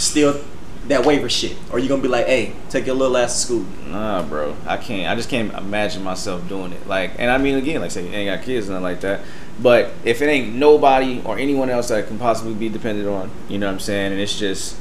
[0.00, 0.42] still
[0.88, 1.56] that waiver shit?
[1.70, 3.66] Or are you gonna be like, hey, take your little ass to school?
[3.86, 5.10] nah, bro, I can't.
[5.10, 6.86] I just can't imagine myself doing it.
[6.86, 9.20] Like, and I mean, again, like say, you ain't got kids and nothing like that.
[9.60, 13.58] But if it ain't nobody or anyone else that can possibly be dependent on, you
[13.58, 14.12] know what I'm saying?
[14.12, 14.76] And it's just,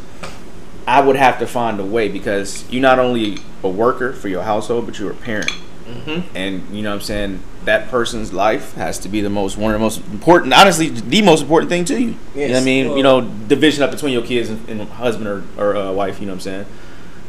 [0.87, 4.43] I would have to find a way because you're not only a worker for your
[4.43, 5.51] household, but you're a parent.
[5.81, 6.37] Mm-hmm.
[6.37, 9.71] and you know what I'm saying that person's life has to be the most one
[9.73, 12.65] of the most important honestly the most important thing to you you know what I
[12.65, 15.91] mean Well- you know division up between your kids and, and husband or, or uh,
[15.91, 16.65] wife you know what I'm saying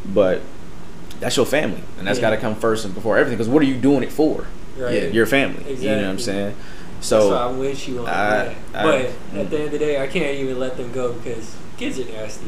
[0.07, 0.41] but
[1.21, 2.23] that's your family and that's Yeah.
[2.23, 4.47] got to come first and before everything because what are you doing it for
[4.79, 5.13] Right.
[5.13, 5.85] your family Exactly.
[5.85, 6.55] you know what I'm saying
[7.01, 8.55] So I wish you on I- that.
[8.75, 8.95] I- but
[9.39, 12.05] at the end of the day, I can't even let them go because kids are
[12.05, 12.47] nasty.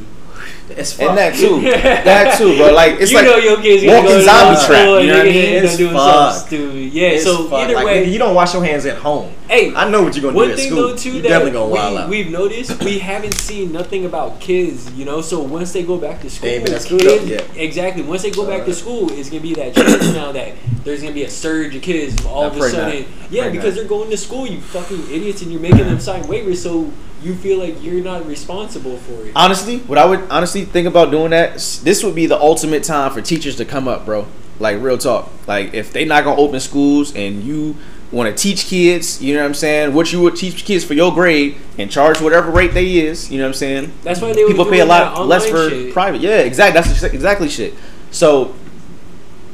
[0.71, 1.11] It's fuck.
[1.11, 1.61] and that too
[2.05, 5.07] that too bro like it's you like know your kids walking go zombie trap, you
[5.09, 5.65] know what I mean?
[5.65, 6.93] It's doing something stupid.
[6.93, 7.09] Yeah.
[7.09, 7.61] It's so fuck.
[7.61, 9.33] either Like, way, you don't wash your hands at home.
[9.49, 10.89] hey, I know what you're gonna One do at thing school.
[10.89, 12.09] though too you that definitely gonna wild out.
[12.09, 15.21] we, we've noticed we haven't seen nothing about kids, you know.
[15.21, 17.47] So once they go back to school, ain't been at kids, yet.
[17.57, 18.03] exactly.
[18.03, 20.55] Once they go back to uh, school, it's gonna be that chance now that
[20.85, 23.03] there's gonna be a surge of kids all of a sudden.
[23.03, 23.31] not.
[23.31, 23.81] Yeah, Pray because not.
[23.81, 26.91] they're going to school, you fucking idiots, and you're making them sign waivers, so
[27.25, 29.33] you feel like you're not responsible for it.
[29.35, 33.13] honestly, what I would honestly think about doing that, this would be the ultimate time
[33.13, 34.27] for teachers to come up, bro.
[34.61, 35.31] Like real talk.
[35.47, 37.77] Like if they not gonna open schools and you
[38.13, 39.95] want to teach kids, you know what I'm saying?
[39.95, 43.39] What you would teach kids for your grade and charge whatever rate they is, you
[43.39, 43.93] know what I'm saying?
[44.03, 45.93] That's why they people pay a lot less for shit.
[45.93, 46.21] private.
[46.21, 46.81] Yeah, exactly.
[46.81, 47.75] That's exactly shit.
[48.11, 48.55] So,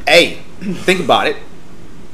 [0.06, 1.36] hey, think about it.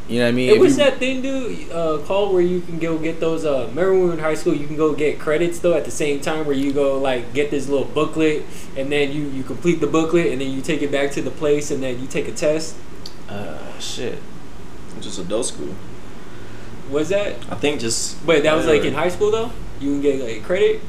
[0.09, 0.51] You know what I mean?
[0.51, 3.45] It If was you- that thing, dude, uh, called where you can go get those.
[3.45, 5.85] Uh, remember when we were in high school, you can go get credits though at
[5.85, 8.45] the same time, where you go like get this little booklet,
[8.77, 11.31] and then you you complete the booklet, and then you take it back to the
[11.33, 12.77] place, and then you take a test.
[13.29, 14.19] uh, shit.
[15.01, 15.75] Just adult school.
[16.91, 17.35] Was that?
[17.51, 18.25] I think just.
[18.25, 19.51] But that was like in high school though.
[19.81, 20.81] You can get like credit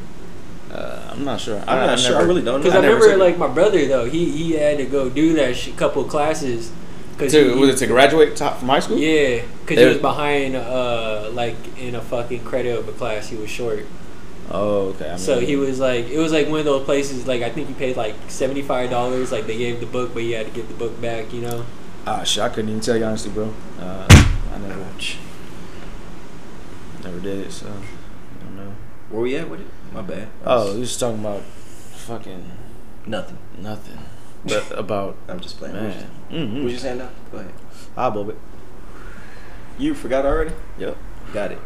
[0.71, 1.57] Uh, I'm not sure.
[1.67, 2.11] I'm not I sure.
[2.11, 2.63] never- I really don't know.
[2.69, 3.23] because I, never remember took it.
[3.31, 4.05] like my brother though.
[4.05, 6.69] He he had to go do that sh- couple classes.
[7.17, 8.97] Cause To, he, was it to graduate top from high school?
[8.97, 13.29] Yeah, because he was behind, uh, like in a fucking credit of a class.
[13.29, 13.85] He was short.
[14.49, 15.07] Oh, okay.
[15.07, 17.27] I mean, So he was like, it was like one of those places.
[17.27, 19.31] Like I think he paid like seventy five dollars.
[19.31, 21.33] Like they gave the book, but he had to give the book back.
[21.33, 21.65] You know.
[22.05, 23.53] Ah, shit, I couldn't even tell you honestly, bro.
[23.79, 24.07] Uh,
[24.53, 24.85] I never,
[27.03, 28.75] never did it, so I don't know.
[29.09, 29.67] Where we at with it?
[29.93, 30.29] My bad.
[30.45, 32.49] Oh, you was talking about fucking
[33.05, 33.37] nothing.
[33.57, 33.97] nothing,
[34.47, 35.75] but about I'm just playing.
[35.75, 35.91] man.
[36.29, 36.67] What Mm-hmm.
[36.67, 37.09] you saying now?
[37.31, 37.53] Go ahead.
[37.95, 38.37] I believe it.
[39.79, 40.53] You forgot already?
[40.79, 40.97] Yep.
[41.33, 41.59] Got it.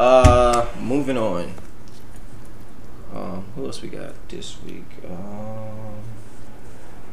[0.00, 1.52] Uh, moving on.
[3.14, 4.84] Um, who else we got this week?
[5.08, 5.94] Um,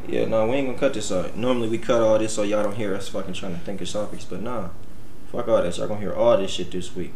[0.07, 1.35] yeah, no, we ain't gonna cut this out.
[1.37, 3.89] Normally we cut all this so y'all don't hear us fucking trying to think of
[3.89, 4.69] topics, but nah,
[5.31, 5.77] fuck all that.
[5.77, 7.13] Y'all gonna hear all this shit this week.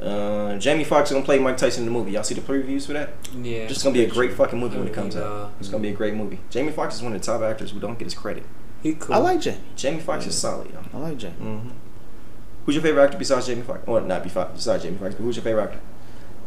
[0.00, 2.12] Uh, Jamie Foxx is gonna play Mike Tyson in the movie.
[2.12, 3.10] Y'all see the previews for that?
[3.36, 3.66] Yeah.
[3.66, 5.52] Just gonna be a great fucking movie when it comes Uh, out.
[5.60, 6.40] It's gonna be a great movie.
[6.48, 8.44] Jamie Foxx is one of the top actors who don't get his credit.
[8.82, 9.14] He cool.
[9.14, 9.58] I like Jamie.
[9.76, 10.78] Jamie Foxx is solid, yo.
[10.94, 11.34] I like Jamie.
[11.40, 11.68] Mm-hmm.
[12.64, 13.82] Who's your favorite actor besides Jamie Foxx?
[13.86, 15.80] Or not besides besides Jamie Foxx, but who's your favorite actor?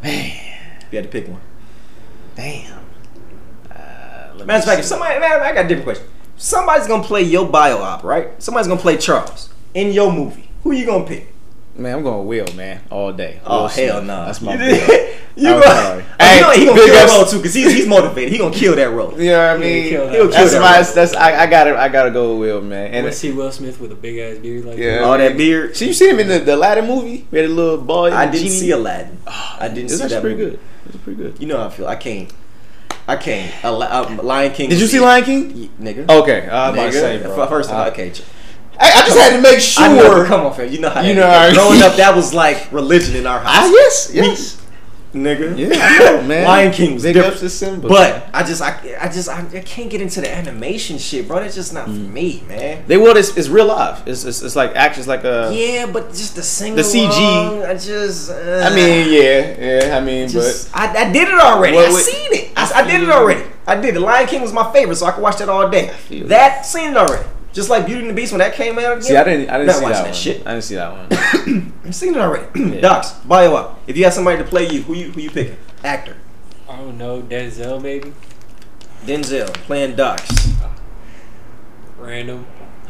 [0.01, 0.31] Man,
[0.81, 1.41] If you had to pick one.
[2.35, 2.79] damn.
[3.69, 6.07] Uh, let Matter of fact, if somebody, man, I got a different question.
[6.37, 8.41] Somebody's gonna play your bio op, right?
[8.41, 10.49] Somebody's gonna play Charles in your movie.
[10.63, 11.32] Who are you gonna pick?
[11.75, 13.39] Man, I'm going Will, man, all day.
[13.45, 14.07] Oh Will hell Smith.
[14.07, 14.25] no!
[14.25, 14.65] That's my You boy.
[14.87, 15.61] did- I'm go.
[15.61, 16.05] sorry.
[16.19, 16.57] Oh, you know what?
[16.57, 18.31] he gonna kill that ups- role too because he's he's motivated.
[18.31, 19.19] He gonna kill that role.
[19.19, 19.89] You know what I Yeah, mean?
[19.89, 20.13] kill that.
[20.13, 20.75] He'll kill That's that my.
[20.75, 20.93] role.
[20.93, 21.43] That's I.
[21.43, 21.77] I gotta.
[21.79, 22.85] I gotta go with Will, man.
[22.87, 24.95] And And I see Will Smith with a big ass beard like Yeah.
[24.97, 25.03] that.
[25.03, 25.75] All that beard.
[25.75, 27.27] So you see him in the, the Aladdin movie?
[27.31, 28.11] We had a little boy.
[28.11, 28.49] I didn't genie.
[28.49, 29.17] see Aladdin.
[29.25, 30.51] I didn't It's see actually that pretty movie.
[30.51, 30.59] good.
[30.87, 31.35] It's pretty good.
[31.39, 31.87] You know how I feel.
[31.87, 32.31] I can't.
[33.07, 33.51] I can't.
[33.65, 34.69] A, uh, Lion King.
[34.69, 34.99] Did you see.
[34.99, 35.53] Lion King?
[35.53, 36.09] Y- Nigga.
[36.09, 37.01] Okay, I was about to Nigga.
[37.01, 37.47] say, bro.
[37.47, 38.11] First of all, okay.
[38.79, 39.83] I, I just had to make sure.
[39.85, 40.71] I know, come on, fam.
[40.71, 41.01] You know how.
[41.01, 43.71] You know how- Growing up, that was like religion in our Ah, house.
[43.71, 44.59] yes, yes.
[45.13, 45.55] Nigga.
[45.55, 46.43] Yeah, I know, man.
[46.47, 47.43] Lion King was Big different.
[47.43, 47.87] ups Simba.
[47.87, 51.39] But I just, I, I just, I, I can't get into the animation shit, bro.
[51.39, 52.83] That's just not for me, man.
[52.87, 53.15] they will.
[53.15, 54.01] It's, it's real life.
[54.07, 55.51] It's, it's it's like actions like a.
[55.53, 57.63] Yeah, but just the sing The CG.
[57.69, 58.31] I just.
[58.31, 59.97] Uh, I mean, yeah, yeah.
[59.97, 61.75] I mean, just, I, I did it already.
[61.75, 62.51] What I seen it.
[62.57, 63.43] I, I did it already.
[63.67, 63.93] I did.
[63.93, 65.91] The Lion King was my favorite, so I could watch that all day.
[66.25, 67.23] That seen it already.
[67.53, 69.01] Just like Beauty and the Beast when that came out again.
[69.03, 69.49] see, I didn't.
[69.49, 70.13] I didn't Not see watching that, that one.
[70.13, 70.47] shit.
[70.47, 71.73] I didn't see that one.
[71.85, 72.81] I've seen it already.
[72.81, 73.79] Docs, bio up.
[73.85, 75.57] If you had somebody to play you, who you who you picking?
[75.83, 76.17] Actor.
[76.67, 78.13] I don't know, Denzel maybe?
[79.05, 80.49] Denzel playing Docs.
[81.99, 82.45] Random.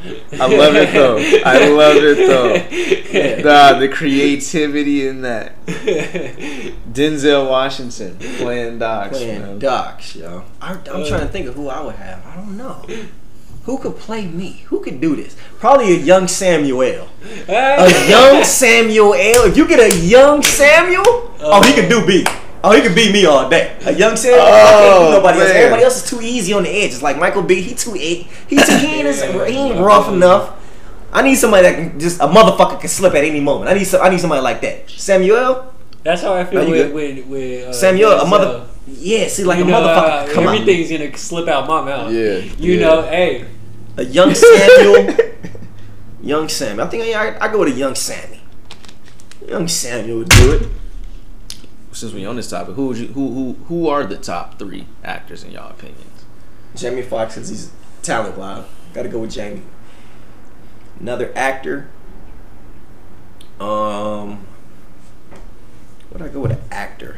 [0.05, 1.18] I love it though.
[1.45, 3.43] I love it though.
[3.43, 5.66] Nah, the creativity in that.
[5.66, 9.18] Denzel Washington playing Docs.
[9.18, 9.59] Playing man.
[9.59, 10.43] Docs, yo.
[10.61, 11.07] I, I'm uh.
[11.07, 12.26] trying to think of who I would have.
[12.26, 12.86] I don't know.
[13.66, 14.64] Who could play me?
[14.68, 15.36] Who could do this?
[15.59, 17.07] Probably a young Samuel.
[17.47, 19.14] A young Samuel.
[19.16, 21.03] If you get a young Samuel,
[21.39, 22.26] oh, he could do B.
[22.64, 23.76] Oh, he could beat me all day.
[23.86, 24.41] A young Samuel.
[24.41, 25.49] I can't do Oh, nobody else.
[25.51, 26.91] Everybody else is too easy on the edge.
[26.91, 27.61] It's like Michael B.
[27.61, 28.28] He too eight.
[28.47, 30.59] He too he ain't, as- he ain't rough enough.
[31.11, 33.70] I need somebody that can just a motherfucker can slip at any moment.
[33.70, 34.89] I need some, I need somebody like that.
[34.89, 35.72] Samuel,
[36.03, 38.30] That's how I feel No, with, with, with uh, Samuel, a Denzel.
[38.30, 38.66] mother.
[38.86, 40.30] Yeah, see, like you a know, motherfucker.
[40.30, 40.56] uh, come out.
[40.60, 42.12] everything's gonna slip out my mouth.
[42.12, 42.80] Yeah, You yeah.
[42.86, 43.46] know, hey,
[43.98, 45.16] A young Samuel.
[46.22, 46.80] young Sam.
[46.80, 48.42] I think I, I go with a young Sammy.
[49.48, 50.68] Young Samuel would do it.
[51.92, 54.88] Since we're on this topic, who would you who who who are the top three
[55.04, 56.26] actors in y'all opinions?
[56.76, 57.72] Jamie Foxx, because he's
[58.02, 58.66] talent wise.
[58.94, 59.62] Got to go with Jamie.
[61.00, 61.90] Another actor.
[63.60, 64.46] Um,
[66.12, 67.18] would I go with an actor?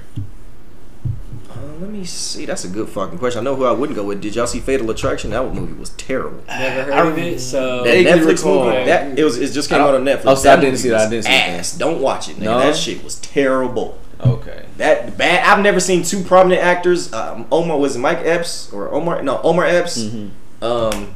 [1.55, 2.45] Uh, let me see.
[2.45, 3.39] That's a good fucking question.
[3.39, 4.21] I know who I wouldn't go with.
[4.21, 5.31] Did y'all see Fatal Attraction?
[5.31, 6.43] That movie was terrible.
[6.47, 7.39] never heard of it.
[7.39, 8.65] So That Netflix recall.
[8.65, 8.85] movie.
[8.85, 9.37] That it was.
[9.39, 10.23] It just came I out don't- on Netflix.
[10.25, 11.07] oh, so I didn't see that.
[11.07, 11.49] I didn't see that.
[11.59, 11.77] ass.
[11.77, 12.35] Don't watch it.
[12.37, 12.41] Nigga.
[12.43, 12.59] No?
[12.59, 13.97] That shit was terrible.
[14.25, 14.65] Okay.
[14.77, 15.45] That bad.
[15.45, 17.11] I've never seen two prominent actors.
[17.13, 19.21] Um, Omar was it Mike Epps or Omar?
[19.21, 19.97] No, Omar Epps.
[20.03, 20.63] Mm-hmm.
[20.63, 21.15] Um,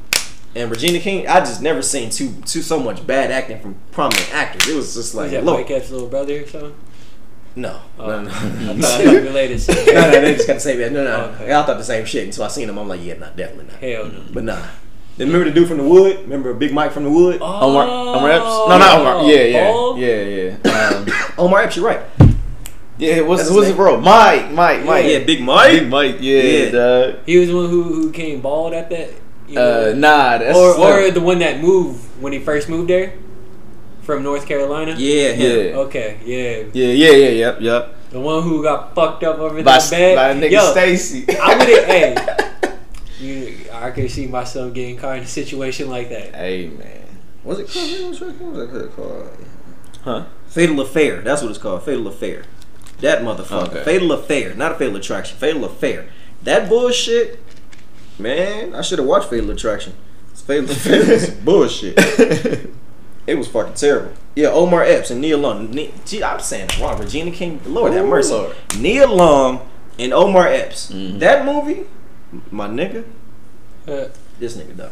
[0.55, 1.27] and Regina King.
[1.27, 4.67] I just never seen two two so much bad acting from prominent actors.
[4.69, 6.75] It was just was like that look, Mike Epps' little brother or something?
[7.55, 8.07] No, Oh.
[8.07, 9.59] no, no, I no, thought they were related.
[9.61, 9.73] So.
[9.73, 10.79] no, they just got the same.
[10.93, 11.53] No, no, Okay.
[11.53, 12.77] I thought the same shit until I seen them.
[12.77, 13.75] I'm like, yeah, no, definitely not.
[13.77, 14.23] Hell no.
[14.33, 14.61] But nah.
[15.17, 16.19] Then remember the dude from the Wood?
[16.21, 17.41] Remember Big Mike from the Wood?
[17.41, 18.45] Omar Omar Epps?
[18.45, 19.23] No, not Omar.
[19.29, 19.99] Yeah, yeah, Bald?
[19.99, 20.71] yeah, yeah.
[20.71, 21.99] Um, Omar Epps, you're right.
[22.97, 23.99] yeah, what's That's what's his it, bro?
[23.99, 25.05] Mike, Mike, Mike.
[25.05, 25.71] Yeah, Big Mike.
[25.71, 26.15] Big Mike.
[26.21, 26.71] Yeah, Yeah.
[26.71, 27.15] dog.
[27.25, 29.09] He was the one who, who came bald at that.
[29.49, 29.89] You know?
[29.89, 33.13] Uh, nah, that's or or the one that moved when he first moved there
[34.09, 34.95] from North Carolina.
[34.97, 35.67] Yeah, him.
[35.67, 36.63] yeah, Okay, yeah.
[36.73, 37.95] yeah, yeah, yeah, yep, yep.
[38.09, 40.15] The one who got fucked up over By, that bed.
[40.15, 41.25] by nigga Yo, Stacy.
[41.39, 41.85] I would have.
[41.85, 42.77] hey,
[43.19, 46.33] you, I could see myself getting caught in a situation like that.
[46.33, 47.05] Hey man.
[47.43, 48.39] What's it called?
[48.41, 49.45] What was it called?
[50.03, 50.25] Huh?
[50.47, 51.21] Fatal Affair.
[51.21, 51.83] That's what it's called.
[51.83, 52.45] Fatal Affair.
[53.01, 53.67] That motherfucker.
[53.67, 53.83] Okay.
[53.83, 54.55] Fatal Affair.
[54.55, 55.37] Not a Fatal Attraction.
[55.37, 56.09] Fatal Affair.
[56.41, 57.39] That bullshit.
[58.17, 59.93] Man, I should have watched Fatal Attraction.
[60.31, 62.71] It's Fatal Affair was bullshit.
[63.29, 64.11] It was fucking terrible.
[64.35, 65.71] Yeah, Omar Epps and Nia Long.
[65.71, 66.99] Ne- Gee, I'm saying it wrong.
[66.99, 67.59] Regina King.
[67.65, 68.33] Lord have Ooh, mercy.
[68.33, 68.55] Lord.
[68.79, 69.67] Nia Long
[69.97, 70.91] and Omar Epps.
[70.91, 71.19] Mhm.
[71.19, 71.81] That movie,
[72.51, 73.03] my nigga,
[73.87, 74.05] Uh,
[74.39, 74.91] this nigga done.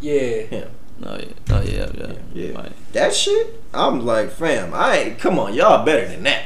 [0.00, 0.42] yeah.
[0.42, 0.68] Him.
[1.04, 2.52] Oh yeah, oh yeah, yeah, Yeah.
[2.52, 2.72] Mike.
[2.92, 6.42] That shit, I'm like, fam, I ain't, come on, y'all better than that.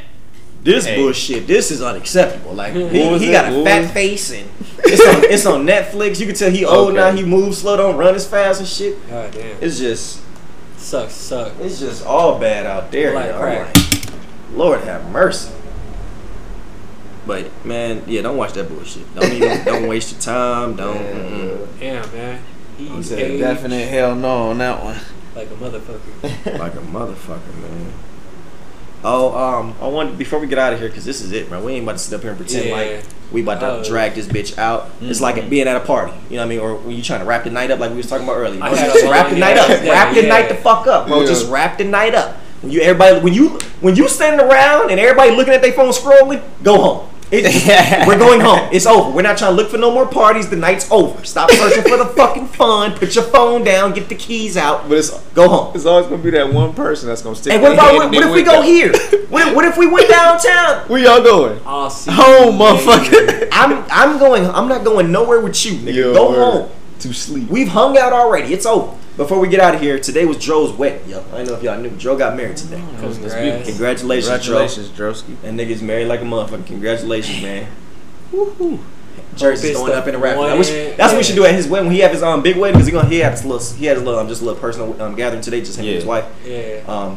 [0.65, 0.97] This Hey.
[0.97, 2.53] bullshit, this is unacceptable.
[2.55, 4.49] Like he, he got a fat face and
[4.85, 6.19] it's on it's on Netflix.
[6.19, 6.97] You can tell he old Okay.
[6.97, 7.13] now.
[7.13, 8.97] He moves slow, don't run as fast and shit.
[9.09, 9.57] God damn.
[9.61, 10.21] It's just
[10.79, 11.13] Sucks.
[11.13, 11.53] Suck.
[11.61, 13.15] it's just all bad out there.
[13.15, 13.39] Like yo.
[13.39, 13.75] Crack.
[13.77, 14.11] like,
[14.53, 15.53] Lord have mercy.
[17.27, 19.15] But man, yeah, don't watch that bullshit.
[19.15, 20.77] Don't even don't waste your time.
[20.77, 20.97] Don't.
[20.97, 21.67] mm-mm.
[21.79, 22.43] Damn, man.
[22.79, 24.97] He He's said aged definite hell no on that one.
[25.35, 26.23] like a motherfucker.
[26.59, 27.93] like a motherfucker, man.
[29.05, 31.63] Oh, um, I want before we get out of here because this is it, man.
[31.65, 32.75] We ain't about to sit up here and pretend Yeah.
[32.75, 33.85] like we about to Oh.
[33.85, 34.91] drag this bitch out.
[35.01, 35.49] It's like Mhm.
[35.51, 37.45] being at a party, you know what I mean, or when you trying to wrap
[37.45, 38.61] the night up, like we was talking about earlier.
[38.63, 40.29] I No, just a wrap the night up, ass day, wrap the yeah.
[40.29, 41.21] night the fuck up, bro.
[41.21, 41.27] Yeah.
[41.27, 42.37] Just wrap the night up.
[42.63, 45.91] When you everybody, when you when you standing around and everybody looking at their phone
[45.91, 47.01] scrolling, go home.
[47.31, 48.69] It- we're going home.
[48.73, 49.11] It's over.
[49.11, 50.49] We're not trying to look for no more parties.
[50.49, 51.25] The night's over.
[51.25, 52.93] Stop searching for the fucking fun.
[52.93, 53.93] Put your phone down.
[53.93, 54.89] Get the keys out.
[54.89, 55.73] But it's Go home.
[55.75, 57.53] it's always gonna be that one person that's gonna stick.
[57.53, 58.53] And what about what, what if we window.
[58.53, 58.93] go here?
[59.29, 60.79] What if, what if we went downtown?
[60.89, 61.61] Where y'all going?
[61.67, 62.11] I'll see.
[62.15, 63.49] Home, you motherfucker.
[63.53, 64.47] I'm I'm going.
[64.47, 65.95] I'm not going nowhere with you, nigga.
[65.95, 66.71] Yo, go home.
[67.01, 67.49] To sleep.
[67.49, 68.53] We've hung out already.
[68.53, 68.98] It's over.
[69.19, 71.09] Before we get out of here, today was Joe's wedding.
[71.11, 71.91] Yo, I don't know if y'all knew.
[71.97, 72.81] Joe got married today.
[73.01, 73.67] Congrats.
[73.69, 75.27] Congratulations, Congratulations, Drosky.
[75.27, 75.37] Joe.
[75.43, 76.65] That nigga's married like a motherfucker.
[76.65, 77.67] Congratulations, man.
[78.33, 78.79] Woohoo.
[79.35, 80.45] Jersey's Hope going it's up in the the rafters.
[80.45, 81.87] I one- wish, that's what we should do at his wedding.
[81.89, 83.87] When he have his um big wedding, because he gonna he had his little he
[83.87, 86.05] had his little um just a little personal um gathering today, just him and his
[86.05, 86.25] wife.
[86.47, 86.81] Yeah.
[86.87, 87.17] Um,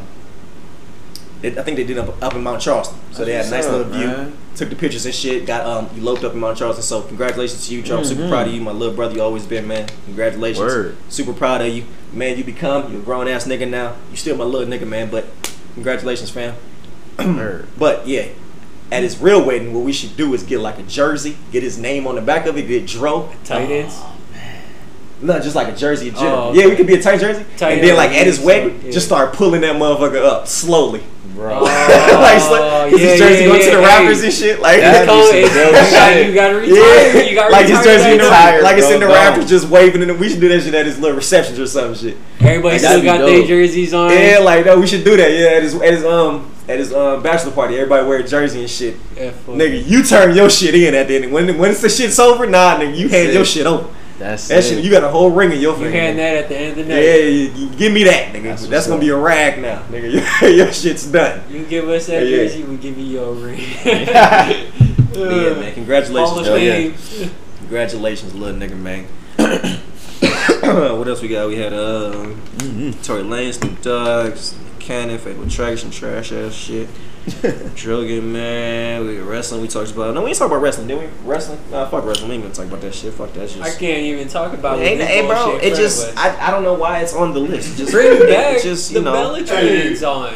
[1.43, 3.65] it, I think they did up up in Mount Charleston, so they had a nice
[3.65, 4.07] up, little view.
[4.07, 4.37] man?
[4.55, 5.45] Took the pictures and shit.
[5.45, 6.83] Got um eloped up in Mount Charleston.
[6.83, 7.99] So congratulations to you, Joe.
[7.99, 9.15] I'm super proud of you, my little brother.
[9.15, 9.89] You always been, man.
[10.05, 10.59] Congratulations.
[10.59, 10.97] Word.
[11.09, 12.37] Super proud of you, man.
[12.37, 13.95] You become you're a grown ass nigga now.
[14.11, 15.09] You still my little nigga, man.
[15.09, 15.25] But
[15.73, 16.55] congratulations, fam.
[17.77, 18.27] But yeah,
[18.91, 21.77] at his real wedding, what we should do is get like a jersey, get his
[21.77, 23.31] name on the back of it, get Dro.
[23.43, 23.99] Tight ends.
[25.21, 26.35] No, just like a jersey in general.
[26.35, 26.61] Oh, okay.
[26.61, 27.45] Yeah, we could be a tight jersey.
[27.57, 28.91] Tight and then like at his wedding, yeah.
[28.91, 31.03] just start pulling that motherfucker up slowly.
[31.35, 31.63] Bro.
[32.11, 33.87] Oh, like, it's like, 'cause yeah, his jersey yeah, going to yeah, the hey.
[34.03, 34.59] rappers and shit.
[34.59, 36.27] Like, That'd be Come, some it's- dope you, got, shit.
[36.27, 36.75] you gotta retire.
[36.75, 39.05] yeah, You gotta like his retire jersey in the that Retired, like it's in the
[39.05, 41.67] bro, rappers just waving, and we should do that shit at his little receptions or
[41.67, 42.17] some shit.
[42.39, 43.27] Everybody That'd still got dope.
[43.29, 44.11] their jerseys on.
[44.11, 45.31] Yeah, like no, we should do that.
[45.31, 48.59] Yeah, at his at his um at his um bachelor party, everybody wear a jersey
[48.61, 48.95] and shit.
[49.15, 49.31] Yeah.
[49.47, 51.31] Nigga, you turn your shit in at the end.
[51.31, 53.87] When when it's the shit's over, nah, nigga, you hand your shit over.
[54.21, 54.61] That's That it.
[54.63, 55.89] shit, you got a whole ring in your finger.
[55.89, 57.57] You hand that at the end of the Yeah, night.
[57.57, 58.43] you, you give me that, nigga.
[58.43, 59.01] That's That's, gonna up.
[59.01, 60.21] be a rag now, nigga.
[60.57, 61.41] Your, shit's done.
[61.49, 62.37] You give us that Yeah.
[62.37, 63.59] jersey, we give you your ring.
[65.13, 65.73] Yeah, man.
[65.73, 66.55] Congratulations, Hall.
[66.55, 66.95] Fame.
[67.57, 69.05] Congratulations, little nigga, man.
[70.97, 71.47] what else we got?
[71.49, 72.41] We had um,
[73.03, 74.37] Tory Lanez, Snoop Dogg,
[74.79, 76.87] Cannon, Fatal Attraction, trash ass shit.
[77.25, 79.05] Drugin, man.
[79.05, 79.61] We wrestling.
[79.61, 80.13] We talked about.
[80.15, 81.07] No, we ain't talk about wrestling, did we?
[81.23, 81.59] Wrestling?
[81.69, 82.29] Nah, fuck wrestling.
[82.29, 83.13] We ain't gonna talk about that shit.
[83.13, 83.61] Fuck that shit.
[83.61, 85.57] I can't even talk about Ain't, hey, bro.
[85.57, 86.17] It front just.
[86.17, 87.77] I, I don't know why it's on the list.
[87.77, 90.33] Just Bring it back Just the you know, Bellatrix on.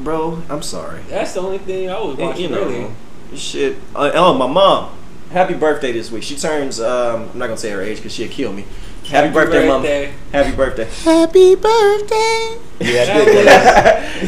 [0.00, 0.40] bro.
[0.48, 1.00] I'm sorry.
[1.08, 2.90] That's the only thing I was Yeah, watching you know, earlier.
[3.34, 3.76] shit.
[3.94, 4.96] Uh, oh, my mom.
[5.32, 6.22] Happy birthday this week.
[6.22, 6.80] She turns.
[6.80, 8.64] Um, I'm not gonna say her age because she'll kill me.
[9.08, 9.82] Happy, birthday, mom.
[9.82, 10.12] birthday.
[10.32, 10.84] Happy birthday.
[11.02, 12.58] Happy birthday.
[12.80, 13.48] Yeah, I did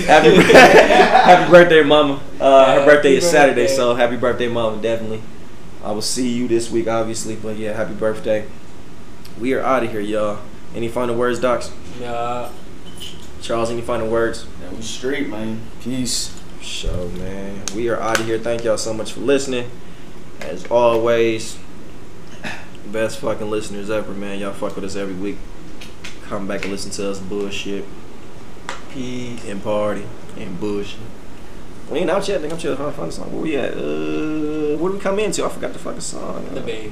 [0.06, 2.20] happy, bir- happy birthday, mama.
[2.40, 3.76] Uh, her Happy birthday is Saturday, birthday.
[3.76, 4.80] so happy birthday, mama.
[4.80, 5.20] Definitely.
[5.84, 8.46] I will see you this week, obviously, but yeah, happy birthday.
[9.40, 10.38] We are out of here, y'all.
[10.74, 11.72] Any final words, Docs?
[12.00, 12.50] Nah.
[13.42, 14.46] Charles, any final words?
[14.60, 15.60] That was straight, man.
[15.82, 16.34] Peace.
[16.60, 17.62] Show, man.
[17.74, 18.38] We are out of here.
[18.38, 19.70] Thank y'all so much for listening.
[20.40, 21.56] As always,
[22.86, 24.38] best fucking listeners ever, man.
[24.38, 25.36] Y'all fuck with us every week.
[26.22, 27.84] Come back and listen to us bullshit
[28.90, 29.44] Peace.
[29.46, 30.04] and party
[30.36, 31.00] and bullshit.
[31.90, 32.38] We ain't out yet.
[32.38, 33.32] I think I'm trying to find a song.
[33.32, 33.72] Where we at?
[33.72, 35.44] Uh, where did we come into?
[35.44, 36.46] I forgot the fucking song.
[36.52, 36.90] The baby.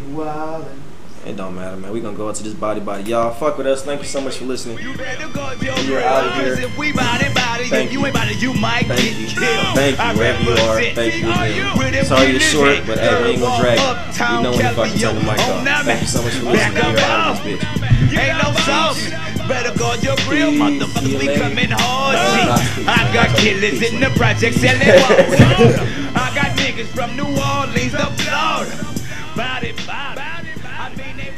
[1.26, 1.90] It don't matter, man.
[1.90, 3.02] We gonna go out to this body body.
[3.10, 3.82] Y'all fuck with us.
[3.82, 4.78] Thank you so much for listening.
[4.78, 6.52] You better go to your We are outta here.
[6.54, 8.06] If we body body, Thank you you.
[8.06, 9.26] ain't body, you might Thank get you.
[9.26, 9.74] killed.
[9.74, 10.80] Thank you, wherever you are.
[10.94, 12.04] Thank you, man.
[12.04, 13.78] Sorry it's short, but hey, we ain't gonna drag.
[14.36, 15.50] You know when to fucking turn the mic off.
[15.50, 15.82] Oh, yo.
[15.82, 16.78] Thank you so much for listening.
[16.78, 18.22] are out of this bitch.
[18.22, 19.02] Ain't no sauce.
[19.48, 21.18] Better guard your real See motherfuckers.
[21.18, 22.16] We coming hard.
[22.86, 24.78] I got killers in the project selling.
[26.14, 28.86] I got niggas from New Orleans to Florida.
[29.34, 30.15] Body, body.